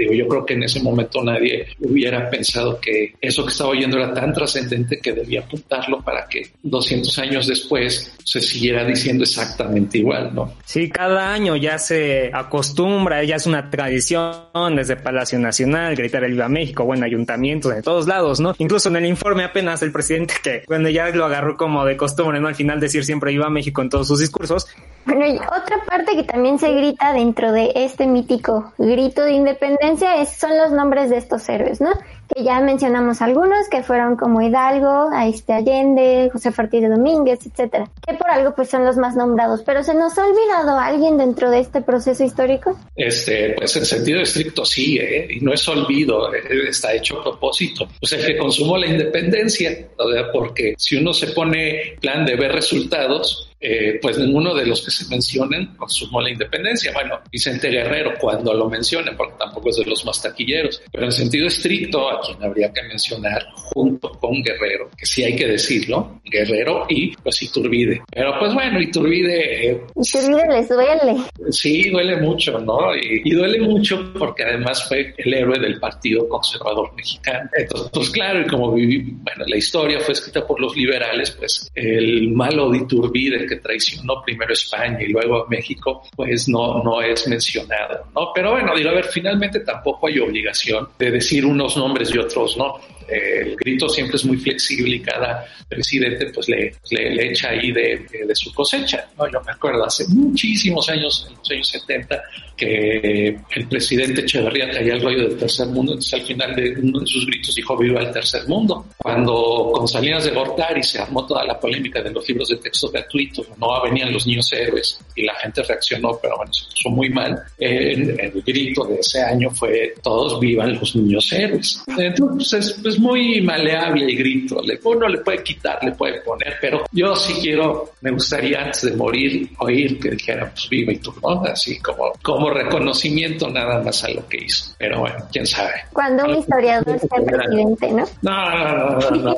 Digo, 0.00 0.14
yo 0.14 0.26
creo 0.26 0.46
que 0.46 0.54
en 0.54 0.62
ese 0.62 0.80
momento 0.80 1.22
nadie 1.22 1.66
hubiera 1.78 2.30
pensado 2.30 2.80
que 2.80 3.14
eso 3.20 3.44
que 3.44 3.52
estaba 3.52 3.70
oyendo 3.70 3.98
era 3.98 4.14
tan 4.14 4.32
trascendente 4.32 4.98
que 4.98 5.12
debía 5.12 5.40
apuntarlo 5.40 6.00
para 6.00 6.26
que 6.26 6.42
200 6.62 7.18
años 7.18 7.46
después 7.46 8.16
se 8.24 8.40
siguiera 8.40 8.82
diciendo 8.86 9.24
exactamente 9.24 9.98
igual, 9.98 10.34
¿no? 10.34 10.54
Sí, 10.64 10.88
cada 10.88 11.34
año 11.34 11.54
ya 11.54 11.78
se 11.78 12.30
acostumbra, 12.32 13.22
ya 13.24 13.36
es 13.36 13.46
una 13.46 13.68
tradición 13.68 14.74
desde 14.74 14.96
Palacio 14.96 15.38
Nacional, 15.38 15.94
gritar 15.96 16.24
el 16.24 16.32
Viva 16.32 16.48
México, 16.48 16.86
bueno, 16.86 17.04
ayuntamientos 17.04 17.74
de 17.74 17.82
todos 17.82 18.06
lados, 18.06 18.40
¿no? 18.40 18.54
Incluso 18.56 18.88
en 18.88 18.96
el 18.96 19.04
informe 19.04 19.44
apenas 19.44 19.82
el 19.82 19.92
presidente 19.92 20.32
que, 20.42 20.62
bueno, 20.66 20.88
ya 20.88 21.10
lo 21.10 21.26
agarró 21.26 21.58
como 21.58 21.84
de 21.84 21.98
costumbre, 21.98 22.40
¿no? 22.40 22.48
Al 22.48 22.54
final 22.54 22.80
decir 22.80 23.04
siempre 23.04 23.32
Viva 23.32 23.50
México 23.50 23.82
en 23.82 23.90
todos 23.90 24.08
sus 24.08 24.20
discursos. 24.20 24.66
Bueno, 25.04 25.26
y 25.26 25.36
otra 25.36 25.84
parte 25.86 26.14
que 26.14 26.24
también 26.24 26.58
se 26.58 26.72
grita 26.72 27.12
dentro 27.12 27.52
de 27.52 27.72
este 27.74 28.06
mítico 28.06 28.72
grito 28.78 29.22
de 29.22 29.32
independencia 29.32 30.20
es, 30.20 30.30
son 30.36 30.56
los 30.56 30.72
nombres 30.72 31.10
de 31.10 31.16
estos 31.16 31.48
héroes, 31.48 31.80
¿no? 31.80 31.90
Que 32.34 32.44
ya 32.44 32.60
mencionamos 32.60 33.22
algunos 33.22 33.68
que 33.70 33.82
fueron 33.82 34.16
como 34.16 34.40
Hidalgo, 34.40 35.10
a 35.12 35.26
este 35.26 35.52
Allende, 35.52 36.30
José 36.32 36.52
Ortiz 36.56 36.88
Domínguez, 36.88 37.46
etcétera. 37.46 37.90
Que 38.06 38.14
por 38.14 38.30
algo 38.30 38.54
pues 38.54 38.68
son 38.68 38.84
los 38.84 38.96
más 38.96 39.16
nombrados. 39.16 39.62
Pero 39.64 39.82
se 39.82 39.94
nos 39.94 40.16
ha 40.18 40.26
olvidado 40.26 40.78
alguien 40.78 41.16
dentro 41.16 41.50
de 41.50 41.60
este 41.60 41.82
proceso 41.82 42.24
histórico. 42.24 42.78
Este, 42.94 43.54
pues 43.56 43.76
en 43.76 43.84
sentido 43.84 44.20
estricto 44.20 44.64
sí, 44.64 44.98
¿eh? 44.98 45.26
y 45.30 45.40
no 45.40 45.52
es 45.52 45.66
olvido, 45.68 46.32
eh, 46.34 46.40
está 46.68 46.92
hecho 46.92 47.20
a 47.20 47.24
propósito. 47.24 47.88
Pues 47.98 48.12
el 48.12 48.26
que 48.26 48.38
consumó 48.38 48.76
la 48.76 48.86
independencia, 48.86 49.70
sea, 49.70 50.32
porque 50.32 50.74
si 50.76 50.96
uno 50.96 51.12
se 51.12 51.28
pone 51.28 51.96
plan 52.00 52.24
de 52.24 52.36
ver 52.36 52.52
resultados, 52.52 53.50
eh, 53.62 53.98
pues 54.00 54.16
ninguno 54.16 54.54
de 54.54 54.64
los 54.64 54.82
que 54.82 54.90
se 54.90 55.06
mencionan 55.08 55.76
consumó 55.76 56.22
la 56.22 56.30
independencia. 56.30 56.92
Bueno, 56.92 57.20
Vicente 57.30 57.68
Guerrero 57.68 58.14
cuando 58.18 58.54
lo 58.54 58.70
mencionan, 58.70 59.16
porque 59.16 59.34
tampoco 59.38 59.68
es 59.68 59.76
de 59.76 59.84
los 59.84 60.04
más 60.06 60.22
taquilleros, 60.22 60.80
pero 60.90 61.04
en 61.04 61.12
sentido 61.12 61.46
estricto, 61.46 62.08
a 62.20 62.26
quien 62.26 62.42
habría 62.42 62.72
que 62.72 62.82
mencionar 62.82 63.46
junto 63.54 64.10
con 64.12 64.42
Guerrero, 64.42 64.90
que 64.96 65.06
sí 65.06 65.24
hay 65.24 65.36
que 65.36 65.46
decirlo, 65.46 66.20
Guerrero 66.24 66.86
y 66.88 67.14
pues 67.16 67.42
Iturbide. 67.42 68.02
Pero 68.12 68.38
pues 68.38 68.54
bueno, 68.54 68.80
Iturbide... 68.80 69.70
Eh, 69.70 69.80
Iturbide 69.96 70.48
les 70.48 70.68
duele. 70.68 71.16
Sí, 71.50 71.90
duele 71.90 72.16
mucho, 72.16 72.58
¿no? 72.60 72.94
Y, 72.96 73.22
y, 73.24 73.30
duele 73.30 73.60
mucho 73.60 74.12
porque 74.18 74.44
además 74.44 74.86
fue 74.88 75.14
el 75.16 75.34
héroe 75.34 75.58
del 75.58 75.78
Partido 75.78 76.28
Conservador 76.28 76.92
Mexicano. 76.94 77.48
Entonces, 77.56 77.90
pues 77.92 78.10
claro, 78.10 78.40
y 78.40 78.46
como 78.46 78.72
viví, 78.72 79.14
bueno, 79.22 79.44
la 79.46 79.56
historia 79.56 80.00
fue 80.00 80.14
escrita 80.14 80.46
por 80.46 80.60
los 80.60 80.76
liberales, 80.76 81.30
pues 81.32 81.70
el 81.74 82.32
malo 82.32 82.70
de 82.70 82.78
Iturbide 82.78 83.46
que 83.46 83.56
traicionó 83.56 84.22
primero 84.22 84.52
España 84.52 84.98
y 85.02 85.08
luego 85.08 85.44
a 85.44 85.48
México, 85.48 86.02
pues 86.16 86.48
no, 86.48 86.82
no 86.82 87.00
es 87.00 87.26
mencionado, 87.28 88.06
¿no? 88.14 88.32
Pero 88.34 88.52
bueno, 88.52 88.74
digo, 88.76 88.90
a 88.90 88.94
ver, 88.94 89.04
finalmente 89.04 89.60
tampoco 89.60 90.06
hay 90.06 90.18
obligación 90.18 90.88
de 90.98 91.10
decir 91.10 91.44
unos 91.44 91.76
nombres 91.76 92.09
y 92.14 92.18
otros 92.18 92.56
no. 92.56 92.80
El 93.08 93.56
grito 93.56 93.88
siempre 93.88 94.16
es 94.16 94.24
muy 94.24 94.36
flexible 94.36 94.96
y 94.96 95.00
cada 95.00 95.46
presidente 95.68 96.30
pues 96.32 96.48
le, 96.48 96.74
le, 96.90 97.30
echa 97.30 97.50
ahí 97.50 97.72
de, 97.72 98.06
de, 98.26 98.34
su 98.34 98.52
cosecha. 98.52 99.08
¿no? 99.18 99.30
Yo 99.30 99.40
me 99.42 99.52
acuerdo 99.52 99.84
hace 99.84 100.06
muchísimos 100.08 100.88
años, 100.88 101.26
en 101.28 101.36
los 101.36 101.50
años 101.50 101.68
70, 101.68 102.22
que 102.56 103.38
el 103.56 103.68
presidente 103.68 104.20
Echeverría 104.20 104.70
caía 104.70 104.94
al 104.94 105.00
rollo 105.00 105.28
del 105.28 105.38
tercer 105.38 105.66
mundo, 105.68 105.92
entonces 105.92 106.20
al 106.20 106.26
final 106.26 106.54
de 106.54 106.74
uno 106.82 107.00
de 107.00 107.06
sus 107.06 107.26
gritos 107.26 107.54
dijo 107.54 107.76
viva 107.76 108.00
el 108.00 108.12
tercer 108.12 108.46
mundo. 108.46 108.86
Cuando 108.98 109.70
con 109.72 109.88
Salinas 109.88 110.24
de 110.24 110.32
Gortari 110.32 110.82
se 110.82 110.98
armó 110.98 111.26
toda 111.26 111.44
la 111.44 111.58
polémica 111.58 112.02
de 112.02 112.10
los 112.10 112.28
libros 112.28 112.48
de 112.48 112.56
texto 112.56 112.90
gratuitos, 112.90 113.46
no 113.58 113.82
venían 113.82 114.12
los 114.12 114.26
niños 114.26 114.52
héroes 114.52 115.00
y 115.16 115.24
la 115.24 115.34
gente 115.36 115.62
reaccionó, 115.62 116.18
pero 116.20 116.36
bueno, 116.36 116.52
se 116.52 116.64
puso 116.66 116.90
muy 116.90 117.08
mal. 117.08 117.40
El, 117.58 118.20
el 118.20 118.42
grito 118.42 118.84
de 118.84 118.96
ese 118.96 119.22
año 119.22 119.50
fue 119.50 119.94
todos 120.02 120.38
vivan 120.38 120.74
los 120.74 120.94
niños 120.96 121.32
héroes. 121.32 121.82
Entonces 121.96 122.76
es, 122.84 122.89
es 122.90 122.98
muy 122.98 123.40
maleable 123.40 124.04
el 124.04 124.16
grito, 124.16 124.60
le, 124.62 124.78
uno 124.84 125.08
le 125.08 125.18
puede 125.18 125.42
quitar, 125.42 125.82
le 125.82 125.92
puede 125.92 126.20
poner, 126.20 126.56
pero 126.60 126.84
yo 126.92 127.14
sí 127.16 127.34
quiero, 127.40 127.92
me 128.00 128.10
gustaría 128.10 128.62
antes 128.62 128.82
de 128.82 128.96
morir 128.96 129.50
oír 129.58 129.98
que 129.98 130.10
dijera 130.10 130.50
pues 130.50 130.68
viva 130.68 130.92
y 130.92 130.98
tú, 130.98 131.14
¿no? 131.22 131.42
Así 131.44 131.78
como, 131.80 132.12
como 132.22 132.50
reconocimiento 132.50 133.48
nada 133.48 133.82
más 133.82 134.04
a 134.04 134.10
lo 134.10 134.26
que 134.28 134.38
hizo. 134.44 134.74
Pero 134.78 135.00
bueno, 135.00 135.16
quién 135.32 135.46
sabe. 135.46 135.74
Cuando 135.92 136.24
un 136.24 136.36
historiador 136.36 136.98
sea 136.98 137.24
presidente, 137.24 137.90
¿no? 137.92 138.04
No, 138.22 138.50
no, 138.50 139.00
no, 139.00 139.10
no, 139.10 139.36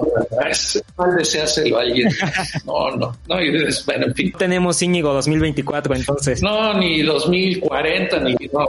no, 0.98 1.12
deseárselo 1.16 1.78
a 1.78 1.82
alguien. 1.82 2.08
No, 2.64 2.90
no, 2.96 3.16
no, 3.28 3.42
y 3.42 3.64
es, 3.64 3.84
bueno, 3.84 4.06
en 4.06 4.14
fin. 4.14 4.32
Tenemos 4.38 4.80
Íñigo 4.82 5.12
2024 5.12 5.94
entonces. 5.94 6.42
No, 6.42 6.74
ni 6.74 7.02
2040, 7.02 8.20
ni 8.20 8.34
no. 8.52 8.66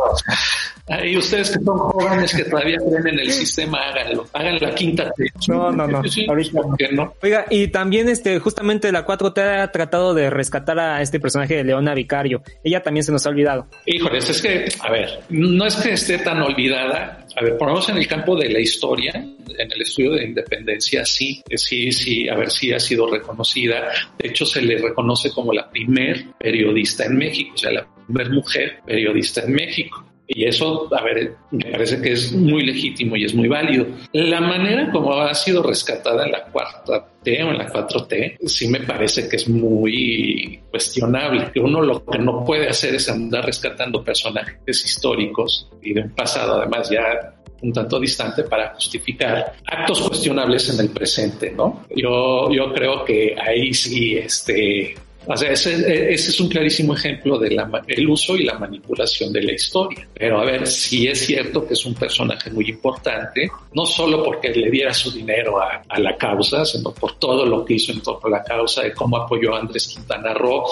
Ahí 0.87 1.15
ustedes 1.17 1.51
que 1.51 1.63
son 1.63 1.77
jóvenes 1.77 2.33
que 2.33 2.43
todavía 2.43 2.77
creen 2.77 3.07
en 3.07 3.19
el 3.19 3.31
sistema, 3.31 3.79
háganlo, 3.89 4.27
hagan 4.33 4.59
la 4.73 4.75
quinta 4.75 5.11
T. 5.11 5.25
No, 5.47 5.71
no, 5.71 5.87
no. 5.87 6.03
Sí, 6.13 6.25
Ahorita 6.27 6.61
¿por 6.61 6.77
qué 6.77 6.89
no? 6.91 7.13
Oiga, 7.23 7.45
y 7.49 7.69
también 7.69 8.09
este, 8.09 8.39
justamente 8.39 8.91
la 8.91 9.05
4T 9.05 9.61
ha 9.61 9.71
tratado 9.71 10.13
de 10.13 10.29
rescatar 10.29 10.79
a 10.79 11.01
este 11.01 11.19
personaje 11.19 11.55
de 11.55 11.63
Leona 11.63 11.93
Vicario. 11.95 12.43
Ella 12.63 12.83
también 12.83 13.03
se 13.03 13.11
nos 13.11 13.25
ha 13.25 13.29
olvidado. 13.29 13.67
Híjoles, 13.85 14.29
es 14.29 14.41
que, 14.41 14.65
a 14.79 14.91
ver, 14.91 15.19
no 15.29 15.65
es 15.65 15.75
que 15.75 15.93
esté 15.93 16.19
tan 16.19 16.41
olvidada. 16.41 17.25
A 17.35 17.43
ver, 17.43 17.57
ponemos 17.57 17.87
en 17.89 17.97
el 17.97 18.07
campo 18.07 18.35
de 18.35 18.49
la 18.49 18.59
historia, 18.59 19.11
en 19.15 19.71
el 19.71 19.81
estudio 19.81 20.11
de 20.11 20.25
independencia, 20.25 21.03
sí, 21.05 21.41
sí, 21.55 21.91
sí, 21.91 22.29
a 22.29 22.35
ver 22.35 22.51
si 22.51 22.71
ha 22.73 22.79
sido 22.79 23.09
reconocida. 23.09 23.89
De 24.19 24.29
hecho, 24.29 24.45
se 24.45 24.61
le 24.61 24.77
reconoce 24.77 25.31
como 25.31 25.51
la 25.51 25.69
primer 25.69 26.25
periodista 26.37 27.05
en 27.05 27.17
México, 27.17 27.53
o 27.55 27.57
sea, 27.57 27.71
la 27.71 27.87
primer 28.05 28.29
mujer 28.29 28.79
periodista 28.85 29.41
en 29.41 29.53
México. 29.53 30.05
Y 30.33 30.45
eso, 30.45 30.89
a 30.93 31.03
ver, 31.03 31.35
me 31.51 31.71
parece 31.71 32.01
que 32.01 32.13
es 32.13 32.31
muy 32.33 32.63
legítimo 32.63 33.15
y 33.15 33.25
es 33.25 33.33
muy 33.33 33.47
válido. 33.47 33.85
La 34.13 34.41
manera 34.41 34.91
como 34.91 35.13
ha 35.13 35.33
sido 35.33 35.61
rescatada 35.63 36.25
en 36.25 36.31
la 36.31 36.43
cuarta 36.45 37.07
T 37.23 37.43
o 37.43 37.51
en 37.51 37.57
la 37.57 37.71
4T, 37.71 38.37
sí 38.45 38.67
me 38.67 38.81
parece 38.81 39.29
que 39.29 39.37
es 39.37 39.47
muy 39.47 40.59
cuestionable. 40.69 41.51
Que 41.53 41.59
uno 41.59 41.81
lo 41.81 42.03
que 42.05 42.19
no 42.19 42.43
puede 42.43 42.67
hacer 42.67 42.95
es 42.95 43.09
andar 43.09 43.45
rescatando 43.45 44.03
personajes 44.03 44.85
históricos 44.85 45.69
y 45.81 45.93
de 45.93 46.01
un 46.01 46.09
pasado 46.09 46.55
además 46.55 46.89
ya 46.89 47.35
un 47.63 47.71
tanto 47.71 47.99
distante 47.99 48.43
para 48.43 48.73
justificar 48.73 49.53
actos 49.65 50.01
cuestionables 50.01 50.69
en 50.73 50.85
el 50.85 50.89
presente, 50.89 51.51
¿no? 51.51 51.85
Yo, 51.95 52.51
yo 52.51 52.73
creo 52.73 53.05
que 53.05 53.35
ahí 53.39 53.73
sí, 53.73 54.17
este, 54.17 54.95
o 55.25 55.37
sea, 55.37 55.51
ese, 55.51 56.13
ese, 56.13 56.31
es 56.31 56.39
un 56.39 56.49
clarísimo 56.49 56.93
ejemplo 56.93 57.37
del 57.37 57.59
el 57.87 58.09
uso 58.09 58.35
y 58.35 58.43
la 58.43 58.57
manipulación 58.57 59.31
de 59.31 59.43
la 59.43 59.53
historia. 59.53 60.07
Pero 60.13 60.39
a 60.39 60.45
ver, 60.45 60.67
sí 60.67 61.07
es 61.07 61.25
cierto 61.25 61.65
que 61.65 61.73
es 61.73 61.85
un 61.85 61.93
personaje 61.93 62.49
muy 62.51 62.69
importante, 62.69 63.49
no 63.73 63.85
solo 63.85 64.23
porque 64.23 64.49
le 64.49 64.69
diera 64.69 64.93
su 64.93 65.11
dinero 65.11 65.61
a, 65.61 65.83
a 65.87 65.99
la 65.99 66.15
causa, 66.17 66.65
sino 66.65 66.93
por 66.93 67.17
todo 67.17 67.45
lo 67.45 67.63
que 67.63 67.75
hizo 67.75 67.91
en 67.91 68.01
torno 68.01 68.27
a 68.27 68.39
la 68.39 68.43
causa, 68.43 68.83
de 68.83 68.93
cómo 68.93 69.17
apoyó 69.17 69.55
a 69.55 69.59
Andrés 69.59 69.87
Quintana 69.87 70.33
Roo 70.33 70.63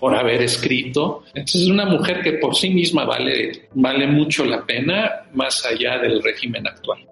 por 0.00 0.14
haber 0.14 0.42
escrito. 0.42 1.24
Entonces, 1.34 1.62
es 1.62 1.68
una 1.68 1.84
mujer 1.84 2.22
que 2.22 2.32
por 2.34 2.56
sí 2.56 2.70
misma 2.70 3.04
vale, 3.04 3.68
vale 3.74 4.06
mucho 4.06 4.44
la 4.44 4.64
pena, 4.64 5.26
más 5.34 5.64
allá 5.66 5.98
del 5.98 6.22
régimen 6.22 6.66
actual. 6.66 7.06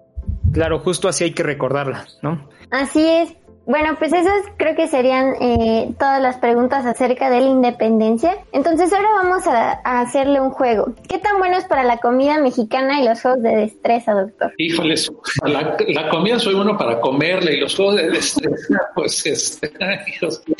Claro, 0.51 0.79
justo 0.79 1.07
así 1.07 1.25
hay 1.25 1.31
que 1.31 1.43
recordarla, 1.43 2.07
¿no? 2.23 2.49
Así 2.71 3.05
es. 3.05 3.35
Bueno, 3.69 3.95
pues 3.99 4.11
esas 4.13 4.33
creo 4.57 4.75
que 4.75 4.87
serían 4.87 5.35
eh, 5.39 5.93
todas 5.99 6.19
las 6.19 6.37
preguntas 6.37 6.87
acerca 6.87 7.29
de 7.29 7.39
la 7.39 7.49
independencia. 7.49 8.35
Entonces 8.51 8.91
ahora 8.91 9.09
vamos 9.21 9.45
a, 9.45 9.79
a, 9.83 10.01
hacerle 10.01 10.41
un 10.41 10.49
juego. 10.49 10.95
¿Qué 11.07 11.19
tan 11.19 11.37
bueno 11.37 11.55
es 11.55 11.65
para 11.65 11.83
la 11.83 11.97
comida 11.97 12.39
mexicana 12.39 12.99
y 12.99 13.05
los 13.05 13.21
juegos 13.21 13.43
de 13.43 13.55
destreza, 13.55 14.13
doctor? 14.13 14.53
Híjoles, 14.57 15.11
la, 15.43 15.77
la 15.87 16.09
comida 16.09 16.39
soy 16.39 16.55
bueno 16.55 16.75
para 16.79 16.99
comerle 16.99 17.57
y 17.57 17.59
los 17.59 17.75
juegos 17.75 17.97
de 17.97 18.09
destreza, 18.09 18.79
pues 18.95 19.23
este, 19.27 19.71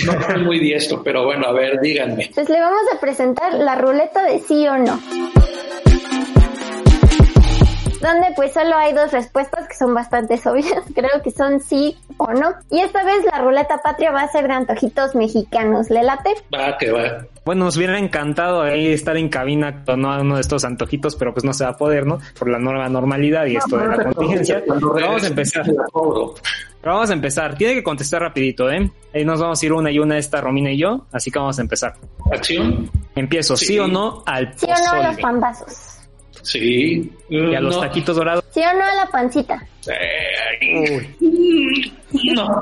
no 0.06 0.22
soy 0.22 0.44
muy 0.44 0.60
diestro, 0.60 1.02
pero 1.04 1.26
bueno, 1.26 1.48
a 1.48 1.52
ver, 1.52 1.80
díganme. 1.82 2.30
Pues 2.36 2.48
le 2.48 2.60
vamos 2.60 2.84
a 2.96 3.00
presentar 3.00 3.56
la 3.56 3.74
ruleta 3.74 4.24
de 4.26 4.38
sí 4.38 4.68
o 4.68 4.78
no 4.78 5.00
donde 8.02 8.28
pues 8.36 8.54
solo 8.54 8.76
hay 8.76 8.94
dos 8.94 9.12
respuestas 9.12 9.68
que 9.68 9.76
son 9.76 9.94
bastante 9.94 10.36
obvias, 10.46 10.84
creo 10.94 11.22
que 11.24 11.32
son 11.32 11.60
sí 11.60 11.98
o 12.18 12.32
no. 12.34 12.54
Y 12.70 12.80
esta 12.80 13.04
vez 13.04 13.24
la 13.32 13.40
ruleta 13.40 13.80
patria 13.84 14.12
va 14.12 14.22
a 14.22 14.32
ser 14.32 14.48
de 14.48 14.54
antojitos 14.54 15.16
mexicanos, 15.16 15.90
¿le 15.90 16.04
late? 16.04 16.34
Va, 16.54 16.78
que 16.78 16.92
va. 16.92 17.26
Bueno, 17.46 17.66
nos 17.66 17.78
hubiera 17.78 17.98
encantado 17.98 18.62
ahí 18.62 18.88
estar 18.88 19.18
en 19.18 19.30
cabina 19.30 19.84
con 19.84 20.06
uno 20.06 20.36
de 20.36 20.42
estos 20.42 20.64
antojitos, 20.66 21.16
pero 21.16 21.34
pues 21.34 21.44
no 21.44 21.54
se 21.54 21.64
va 21.64 21.72
a 21.72 21.78
poder, 21.78 22.06
¿no? 22.06 22.20
Por 22.38 22.50
la 22.50 22.60
nueva 22.60 22.88
normalidad 22.90 23.46
y 23.46 23.56
esto 23.56 23.78
de 23.78 23.88
la 23.88 24.04
contingencia. 24.04 24.62
Pero 24.68 24.94
vamos 24.94 25.24
a 25.24 25.28
empezar. 25.28 25.66
Pero 25.66 26.94
vamos 26.94 27.10
a 27.10 27.14
empezar. 27.14 27.58
Tiene 27.58 27.74
que 27.74 27.84
contestar 27.84 28.22
rapidito, 28.22 28.70
¿eh? 28.70 28.92
Ahí 29.14 29.26
nos 29.26 29.42
vamos 29.42 29.62
a 29.62 29.66
ir 29.66 29.74
una 29.74 29.92
y 29.92 30.00
una 30.00 30.18
esta 30.18 30.40
Romina 30.42 30.72
y 30.72 30.78
yo, 30.78 31.08
así 31.12 31.32
que 31.32 31.40
vamos 31.40 31.58
a 31.58 31.62
empezar. 31.62 31.96
¿Acción? 32.32 32.90
Empiezo, 33.16 33.58
¿sí, 33.58 33.66
¿sí 33.66 33.80
o 33.80 33.88
no 33.88 34.24
al 34.26 34.54
¿Sí 34.56 34.68
o 34.68 34.86
no 34.86 35.02
a 35.02 35.08
los 35.08 35.18
pambazos? 35.18 35.89
Sí. 36.42 37.12
¿Y 37.30 37.56
a 37.56 37.60
los 37.62 37.76
no. 37.76 37.82
taquitos 37.82 38.16
dorados? 38.16 38.44
¿Sí 38.52 38.62
o 38.62 38.74
no 38.78 38.84
a 38.86 38.94
la 38.96 39.06
pancita? 39.12 39.66
Sí. 39.82 39.92
Uy. 41.32 41.94
No. 42.36 42.62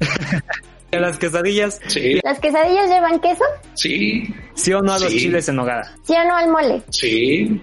¿Y 0.92 0.96
a 0.96 1.00
las 1.00 1.18
quesadillas? 1.18 1.80
Sí. 1.88 2.20
¿Las 2.22 2.38
quesadillas 2.38 2.88
llevan 2.88 3.18
queso? 3.20 3.44
Sí. 3.74 4.24
¿Sí 4.54 4.72
o 4.72 4.80
no 4.82 4.92
a 4.92 4.98
los 4.98 5.10
Sí. 5.10 5.18
chiles 5.18 5.48
en 5.48 5.56
nogada? 5.56 5.92
¿Sí 6.04 6.14
o 6.14 6.24
no 6.28 6.36
al 6.36 6.48
mole? 6.48 6.82
Sí. 6.90 7.60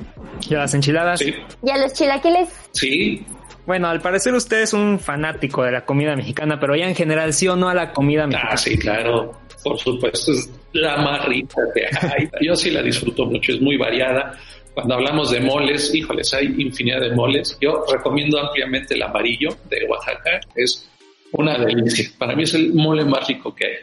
¿Y 0.49 0.55
a 0.55 0.59
las 0.59 0.73
enchiladas? 0.73 1.19
Sí. 1.19 1.33
¿Y 1.63 1.69
a 1.69 1.77
los 1.77 1.93
chilaquiles? 1.93 2.49
Sí. 2.73 3.25
Bueno, 3.65 3.87
al 3.87 4.01
parecer 4.01 4.33
usted 4.33 4.61
es 4.61 4.73
un 4.73 4.99
fanático 4.99 5.63
de 5.63 5.71
la 5.71 5.85
comida 5.85 6.15
mexicana, 6.17 6.59
pero 6.59 6.75
ya 6.75 6.85
en 6.85 6.95
general, 6.95 7.31
¿sí 7.33 7.47
o 7.47 7.55
no 7.55 7.69
a 7.69 7.73
la 7.73 7.93
comida 7.93 8.27
mexicana? 8.27 8.49
Ah, 8.53 8.57
sí, 8.57 8.77
claro. 8.77 9.39
Por 9.63 9.79
supuesto, 9.79 10.33
es 10.33 10.51
la 10.73 10.97
más 10.97 11.25
rica 11.25 11.61
que 11.73 11.85
hay. 12.05 12.29
Yo 12.41 12.53
sí 12.57 12.71
la 12.71 12.81
disfruto 12.81 13.25
mucho, 13.25 13.53
es 13.53 13.61
muy 13.61 13.77
variada. 13.77 14.37
Cuando 14.73 14.95
hablamos 14.95 15.31
de 15.31 15.39
moles, 15.39 15.93
híjoles, 15.93 16.33
hay 16.33 16.47
infinidad 16.57 17.01
de 17.01 17.11
moles. 17.11 17.57
Yo 17.61 17.85
recomiendo 17.91 18.39
ampliamente 18.39 18.95
el 18.95 19.03
amarillo 19.03 19.49
de 19.69 19.85
Oaxaca. 19.87 20.39
Es 20.55 20.89
una 21.31 21.57
delicia. 21.57 22.09
Para 22.17 22.35
mí 22.35 22.43
es 22.43 22.53
el 22.55 22.73
mole 22.73 23.05
más 23.05 23.27
rico 23.27 23.53
que 23.53 23.65
hay. 23.65 23.73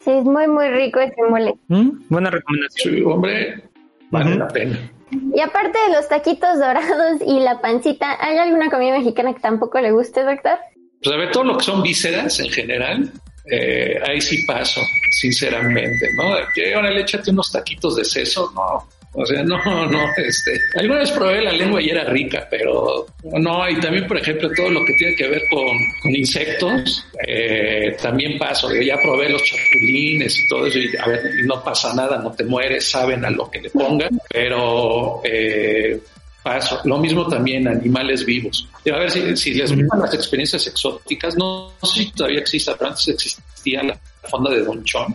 Sí, 0.00 0.10
es 0.10 0.24
muy, 0.24 0.46
muy 0.46 0.68
rico 0.68 1.00
ese 1.00 1.22
mole. 1.28 1.54
¿Mm? 1.68 1.90
Buena 2.08 2.30
recomendación. 2.30 2.94
Sí, 2.94 3.02
hombre, 3.02 3.62
vale 4.10 4.36
la 4.36 4.48
pena. 4.48 4.90
Y 5.10 5.40
aparte 5.40 5.78
de 5.86 5.94
los 5.94 6.08
taquitos 6.08 6.58
dorados 6.58 7.20
y 7.26 7.40
la 7.40 7.60
pancita, 7.60 8.16
¿hay 8.20 8.38
alguna 8.38 8.70
comida 8.70 8.96
mexicana 8.96 9.34
que 9.34 9.40
tampoco 9.40 9.80
le 9.80 9.90
guste, 9.90 10.22
doctor? 10.22 10.58
Pues 11.02 11.14
a 11.14 11.18
ver, 11.18 11.30
todo 11.30 11.44
lo 11.44 11.58
que 11.58 11.64
son 11.64 11.82
vísceras 11.82 12.40
en 12.40 12.50
general, 12.50 13.12
eh, 13.50 13.98
ahí 14.06 14.20
sí 14.20 14.44
paso, 14.46 14.80
sinceramente, 15.20 16.08
¿no? 16.16 16.34
Que 16.54 16.74
ahora 16.74 16.90
le 16.90 17.02
échate 17.02 17.30
unos 17.30 17.52
taquitos 17.52 17.96
de 17.96 18.04
seso, 18.04 18.50
no. 18.54 18.86
O 19.12 19.24
sea, 19.24 19.42
no, 19.42 19.56
no, 19.90 20.00
este. 20.16 20.60
Alguna 20.74 21.00
vez 21.00 21.10
probé 21.10 21.42
la 21.42 21.52
lengua 21.52 21.80
y 21.80 21.90
era 21.90 22.04
rica, 22.04 22.46
pero 22.50 23.06
no, 23.24 23.68
y 23.68 23.80
también, 23.80 24.06
por 24.06 24.18
ejemplo, 24.18 24.50
todo 24.54 24.70
lo 24.70 24.84
que 24.84 24.94
tiene 24.94 25.16
que 25.16 25.28
ver 25.28 25.42
con, 25.50 25.66
con 26.02 26.14
insectos, 26.14 27.04
eh, 27.26 27.96
también 28.00 28.38
paso. 28.38 28.72
Yo 28.72 28.82
ya 28.82 28.96
probé 29.00 29.28
los 29.30 29.42
chapulines 29.42 30.38
y 30.38 30.48
todo 30.48 30.66
eso, 30.66 30.78
y 30.78 30.90
a 30.96 31.06
ver, 31.06 31.22
no 31.44 31.62
pasa 31.62 31.94
nada, 31.94 32.18
no 32.18 32.32
te 32.32 32.44
mueres, 32.44 32.90
saben 32.90 33.24
a 33.24 33.30
lo 33.30 33.50
que 33.50 33.60
le 33.60 33.70
pongan, 33.70 34.20
pero 34.30 35.20
eh, 35.24 35.98
paso. 36.42 36.80
Lo 36.84 36.98
mismo 36.98 37.26
también 37.26 37.66
animales 37.66 38.24
vivos. 38.24 38.68
A 38.92 38.98
ver 38.98 39.10
si, 39.10 39.36
si 39.36 39.54
les 39.54 39.74
gustan 39.74 40.00
las 40.00 40.14
experiencias 40.14 40.66
exóticas, 40.66 41.36
no, 41.36 41.72
no, 41.80 41.88
sé 41.88 42.04
si 42.04 42.12
todavía 42.12 42.40
existe, 42.40 42.72
pero 42.78 42.90
antes 42.90 43.08
existía 43.08 43.82
la 43.82 43.98
fonda 44.28 44.50
de 44.50 44.62
Don 44.62 44.82
Chon, 44.84 45.14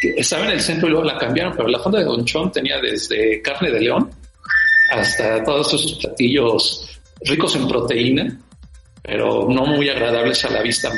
que 0.00 0.14
estaba 0.16 0.44
en 0.46 0.52
el 0.52 0.60
centro 0.60 0.88
y 0.88 0.90
luego 0.90 1.06
la 1.06 1.18
cambiaron, 1.18 1.54
pero 1.56 1.68
la 1.68 1.78
fonda 1.78 1.98
de 1.98 2.04
Don 2.04 2.24
Chon 2.24 2.52
tenía 2.52 2.80
desde 2.80 3.40
carne 3.42 3.70
de 3.70 3.80
león 3.80 4.10
hasta 4.90 5.42
todos 5.42 5.68
esos 5.68 5.94
platillos 5.94 7.00
ricos 7.24 7.56
en 7.56 7.68
proteína, 7.68 8.38
pero 9.02 9.48
no 9.48 9.66
muy 9.66 9.88
agradables 9.88 10.44
a 10.44 10.50
la 10.50 10.62
vista. 10.62 10.90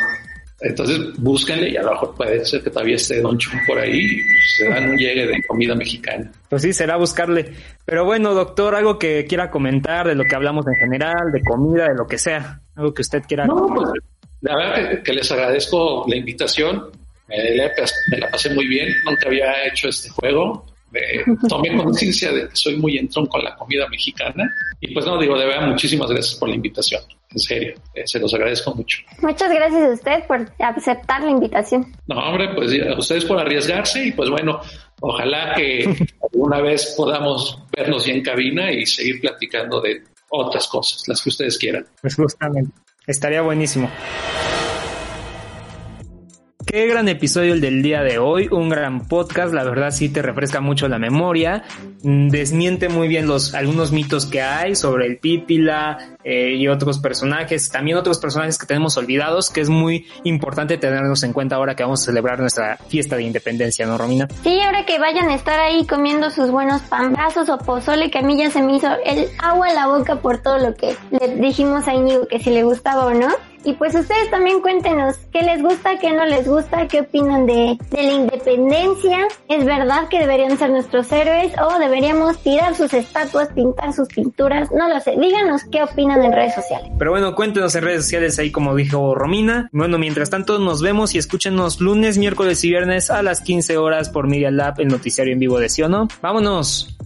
Entonces 0.61 0.99
búsquenle 1.19 1.69
y 1.69 1.77
a 1.77 1.83
lo 1.83 1.91
mejor 1.93 2.15
puede 2.15 2.45
ser 2.45 2.63
que 2.63 2.71
todavía 2.71 2.97
esté 2.97 3.21
Don 3.21 3.37
Chon 3.37 3.61
por 3.67 3.79
ahí 3.79 4.01
y 4.01 4.23
se 4.57 4.69
dan 4.69 4.91
un 4.91 4.97
llegue 4.97 5.27
de 5.27 5.43
comida 5.47 5.75
mexicana. 5.75 6.33
Pues 6.49 6.63
sí, 6.63 6.73
será 6.73 6.97
buscarle. 6.97 7.53
Pero 7.85 8.07
bueno, 8.07 8.33
doctor, 8.33 8.75
algo 8.75 8.99
que 8.99 9.27
quiera 9.27 9.51
comentar 9.51 10.09
de 10.09 10.15
lo 10.15 10.25
que 10.25 10.35
hablamos 10.35 10.67
en 10.67 10.75
general, 10.75 11.31
de 11.33 11.43
comida, 11.43 11.89
de 11.89 11.95
lo 11.95 12.07
que 12.07 12.17
sea, 12.17 12.61
algo 12.75 12.95
que 12.95 13.03
usted 13.03 13.23
quiera. 13.29 13.47
No, 13.47 13.67
pues, 13.67 13.91
la 14.41 14.57
verdad 14.57 14.91
que, 14.91 15.03
que, 15.03 15.13
les 15.13 15.31
agradezco 15.31 16.07
la 16.09 16.17
invitación. 16.17 16.91
Me 17.29 17.57
la, 17.57 17.73
me 18.11 18.19
la 18.19 18.31
pasé 18.31 18.51
muy 18.51 18.67
bien. 18.67 18.89
Nunca 19.05 19.27
había 19.27 19.67
hecho 19.67 19.89
este 19.89 20.09
juego. 20.11 20.65
Me 20.91 21.01
tomé 21.49 21.77
conciencia 21.77 22.33
de 22.33 22.49
que 22.49 22.57
soy 22.57 22.77
muy 22.77 22.99
entrón 22.99 23.27
con 23.27 23.43
la 23.43 23.55
comida 23.57 23.89
mexicana. 23.89 24.51
Y 24.81 24.95
pues 24.95 25.05
no, 25.07 25.19
digo, 25.21 25.39
de 25.39 25.47
verdad, 25.47 25.69
muchísimas 25.69 26.11
gracias 26.11 26.37
por 26.37 26.49
la 26.49 26.55
invitación. 26.55 27.03
En 27.31 27.39
serio, 27.41 27.75
eh, 27.95 28.03
se 28.07 28.19
los 28.21 28.33
agradezco 28.33 28.75
mucho. 28.75 28.99
Muchas 29.21 29.51
gracias 29.53 29.83
a 29.83 29.93
usted 29.93 30.27
por 30.27 30.51
aceptar 30.59 31.23
la 31.23 31.31
invitación. 31.31 31.93
No, 32.07 32.17
hombre, 32.19 32.55
pues 32.55 32.73
a 32.81 32.99
ustedes 32.99 33.25
por 33.25 33.39
arriesgarse 33.39 34.07
y 34.07 34.13
pues 34.13 34.31
bueno, 34.31 34.61
ojalá 35.01 35.55
que 35.55 35.85
alguna 36.33 36.61
vez 36.61 36.95
podamos 36.97 37.63
vernos 37.77 38.07
ya 38.07 38.15
en 38.15 38.23
cabina 38.23 38.71
y 38.71 38.87
seguir 38.87 39.21
platicando 39.21 39.81
de 39.81 40.03
otras 40.31 40.67
cosas, 40.69 41.07
las 41.09 41.23
que 41.23 41.29
ustedes 41.31 41.59
quieran. 41.59 41.87
Pues 42.01 42.15
justamente, 42.15 42.73
estaría 43.07 43.43
buenísimo. 43.43 43.91
Qué 46.67 46.89
gran 46.89 47.09
episodio 47.09 47.55
el 47.55 47.61
del 47.61 47.81
día 47.81 48.03
de 48.03 48.19
hoy, 48.19 48.49
un 48.51 48.69
gran 48.69 49.07
podcast, 49.07 49.55
la 49.55 49.63
verdad 49.63 49.93
sí 49.93 50.09
te 50.09 50.21
refresca 50.21 50.61
mucho 50.61 50.89
la 50.89 50.99
memoria, 50.99 51.63
desmiente 52.03 52.89
muy 52.89 53.07
bien 53.07 53.29
los 53.29 53.55
algunos 53.55 53.93
mitos 53.93 54.27
que 54.27 54.43
hay 54.43 54.75
sobre 54.75 55.07
el 55.07 55.19
Pípila 55.19 56.16
eh, 56.29 56.57
y 56.57 56.67
otros 56.67 56.99
personajes, 56.99 57.71
también 57.71 57.97
otros 57.97 58.19
personajes 58.19 58.59
que 58.59 58.67
tenemos 58.67 58.97
olvidados, 58.97 59.49
que 59.49 59.61
es 59.61 59.69
muy 59.69 60.09
importante 60.25 60.77
tenerlos 60.77 61.23
en 61.23 61.33
cuenta 61.33 61.55
ahora 61.55 61.77
que 61.77 61.85
vamos 61.85 62.03
a 62.03 62.07
celebrar 62.07 62.41
nuestra 62.41 62.79
fiesta 62.89 63.15
de 63.15 63.23
independencia, 63.23 63.87
¿no, 63.87 63.97
Romina? 63.97 64.27
Sí, 64.43 64.61
ahora 64.61 64.85
que 64.85 64.99
vayan 64.99 65.29
a 65.29 65.37
estar 65.37 65.61
ahí 65.61 65.87
comiendo 65.87 66.31
sus 66.31 66.51
buenos 66.51 66.83
pambazos 66.83 67.49
o 67.49 67.59
pozole, 67.59 68.11
que 68.11 68.19
a 68.19 68.23
mí 68.23 68.37
ya 68.37 68.51
se 68.51 68.61
me 68.61 68.75
hizo 68.75 68.89
el 69.05 69.29
agua 69.39 69.69
en 69.69 69.77
la 69.77 69.87
boca 69.87 70.17
por 70.17 70.39
todo 70.43 70.59
lo 70.59 70.75
que 70.75 70.97
le 71.13 71.37
dijimos 71.37 71.87
a 71.87 71.95
Íñigo 71.95 72.27
que 72.27 72.41
si 72.41 72.51
le 72.51 72.65
gustaba 72.65 73.07
o 73.07 73.15
no. 73.15 73.29
Y 73.67 73.73
pues 73.73 73.97
ustedes 73.97 74.31
también 74.31 74.61
cuéntenos 74.61 75.17
qué 75.33 75.43
les 75.43 75.61
gusta, 75.61 75.99
qué 75.99 76.13
no 76.13 76.25
les 76.25 76.47
gusta, 76.47 76.87
qué 76.87 77.01
opinan 77.01 77.47
de, 77.47 77.77
de, 77.91 78.03
la 78.05 78.13
independencia. 78.13 79.27
¿Es 79.49 79.65
verdad 79.65 80.07
que 80.09 80.21
deberían 80.21 80.57
ser 80.57 80.71
nuestros 80.71 81.11
héroes 81.11 81.53
o 81.61 81.77
deberíamos 81.81 82.39
tirar 82.39 82.77
sus 82.77 82.95
estatuas, 82.95 83.49
pintar 83.49 83.93
sus 83.93 84.07
pinturas? 84.07 84.71
No 84.71 84.89
lo 84.89 85.01
sé. 85.01 85.17
Díganos 85.19 85.65
qué 85.65 85.83
opinan 85.83 86.16
en 86.25 86.33
redes 86.33 86.55
sociales. 86.55 86.91
Pero 86.99 87.11
bueno, 87.11 87.35
cuéntenos 87.35 87.75
en 87.75 87.85
redes 87.85 88.05
sociales 88.05 88.39
ahí 88.39 88.51
como 88.51 88.75
dijo 88.75 89.15
Romina. 89.15 89.69
Bueno, 89.73 89.99
mientras 89.99 90.31
tanto 90.31 90.59
nos 90.59 90.83
vemos 90.83 91.15
y 91.15 91.19
escúchenos 91.19 91.81
lunes, 91.81 92.19
miércoles 92.19 92.63
y 92.65 92.71
viernes 92.71 93.11
a 93.11 93.23
las 93.23 93.41
15 93.41 93.77
horas 93.79 94.09
por 94.09 94.29
Media 94.29 94.51
Lab, 94.51 94.81
el 94.81 94.89
noticiario 94.89 95.33
en 95.33 95.39
vivo 95.41 95.59
de 95.59 95.69
Siono. 95.69 96.09
¡Vámonos! 96.23 96.97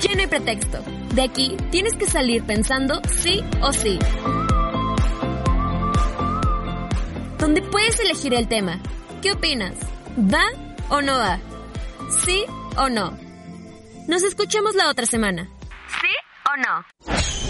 Ya 0.00 0.14
no 0.14 0.20
hay 0.20 0.26
pretexto. 0.26 0.78
De 1.14 1.22
aquí 1.22 1.56
tienes 1.70 1.94
que 1.94 2.06
salir 2.06 2.42
pensando 2.44 3.00
sí 3.22 3.42
o 3.62 3.72
sí 3.72 3.98
donde 7.38 7.62
puedes 7.62 7.98
elegir 8.00 8.34
el 8.34 8.48
tema. 8.48 8.80
¿Qué 9.22 9.32
opinas? 9.32 9.74
¿Va 10.18 10.44
o 10.88 11.00
no 11.00 11.16
va? 11.16 11.38
¿Sí 12.10 12.44
o 12.76 12.88
no? 12.88 13.16
Nos 14.08 14.22
escuchamos 14.22 14.74
la 14.74 14.90
otra 14.90 15.06
semana. 15.06 15.48
¿Sí 16.00 16.08
o 16.44 16.56
no? 16.56 17.45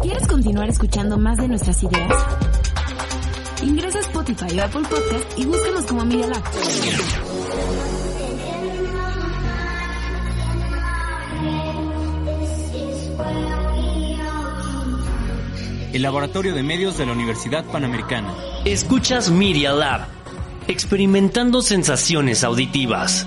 ¿Quieres 0.00 0.26
continuar 0.28 0.68
escuchando 0.68 1.18
más 1.18 1.38
de 1.38 1.48
nuestras 1.48 1.82
ideas? 1.82 2.12
Ingresa 3.62 3.98
a 3.98 4.02
Spotify 4.02 4.58
o 4.58 4.64
Apple 4.64 4.82
Podcast 4.88 5.38
y 5.38 5.44
búscanos 5.44 5.84
como 5.86 6.04
Media 6.04 6.28
Lab. 6.28 6.42
el 15.92 16.02
Laboratorio 16.02 16.54
de 16.54 16.62
Medios 16.62 16.96
de 16.96 17.06
la 17.06 17.12
Universidad 17.12 17.64
Panamericana. 17.64 18.32
Escuchas 18.64 19.30
Media 19.30 19.72
Lab, 19.72 20.06
experimentando 20.68 21.60
sensaciones 21.60 22.44
auditivas. 22.44 23.26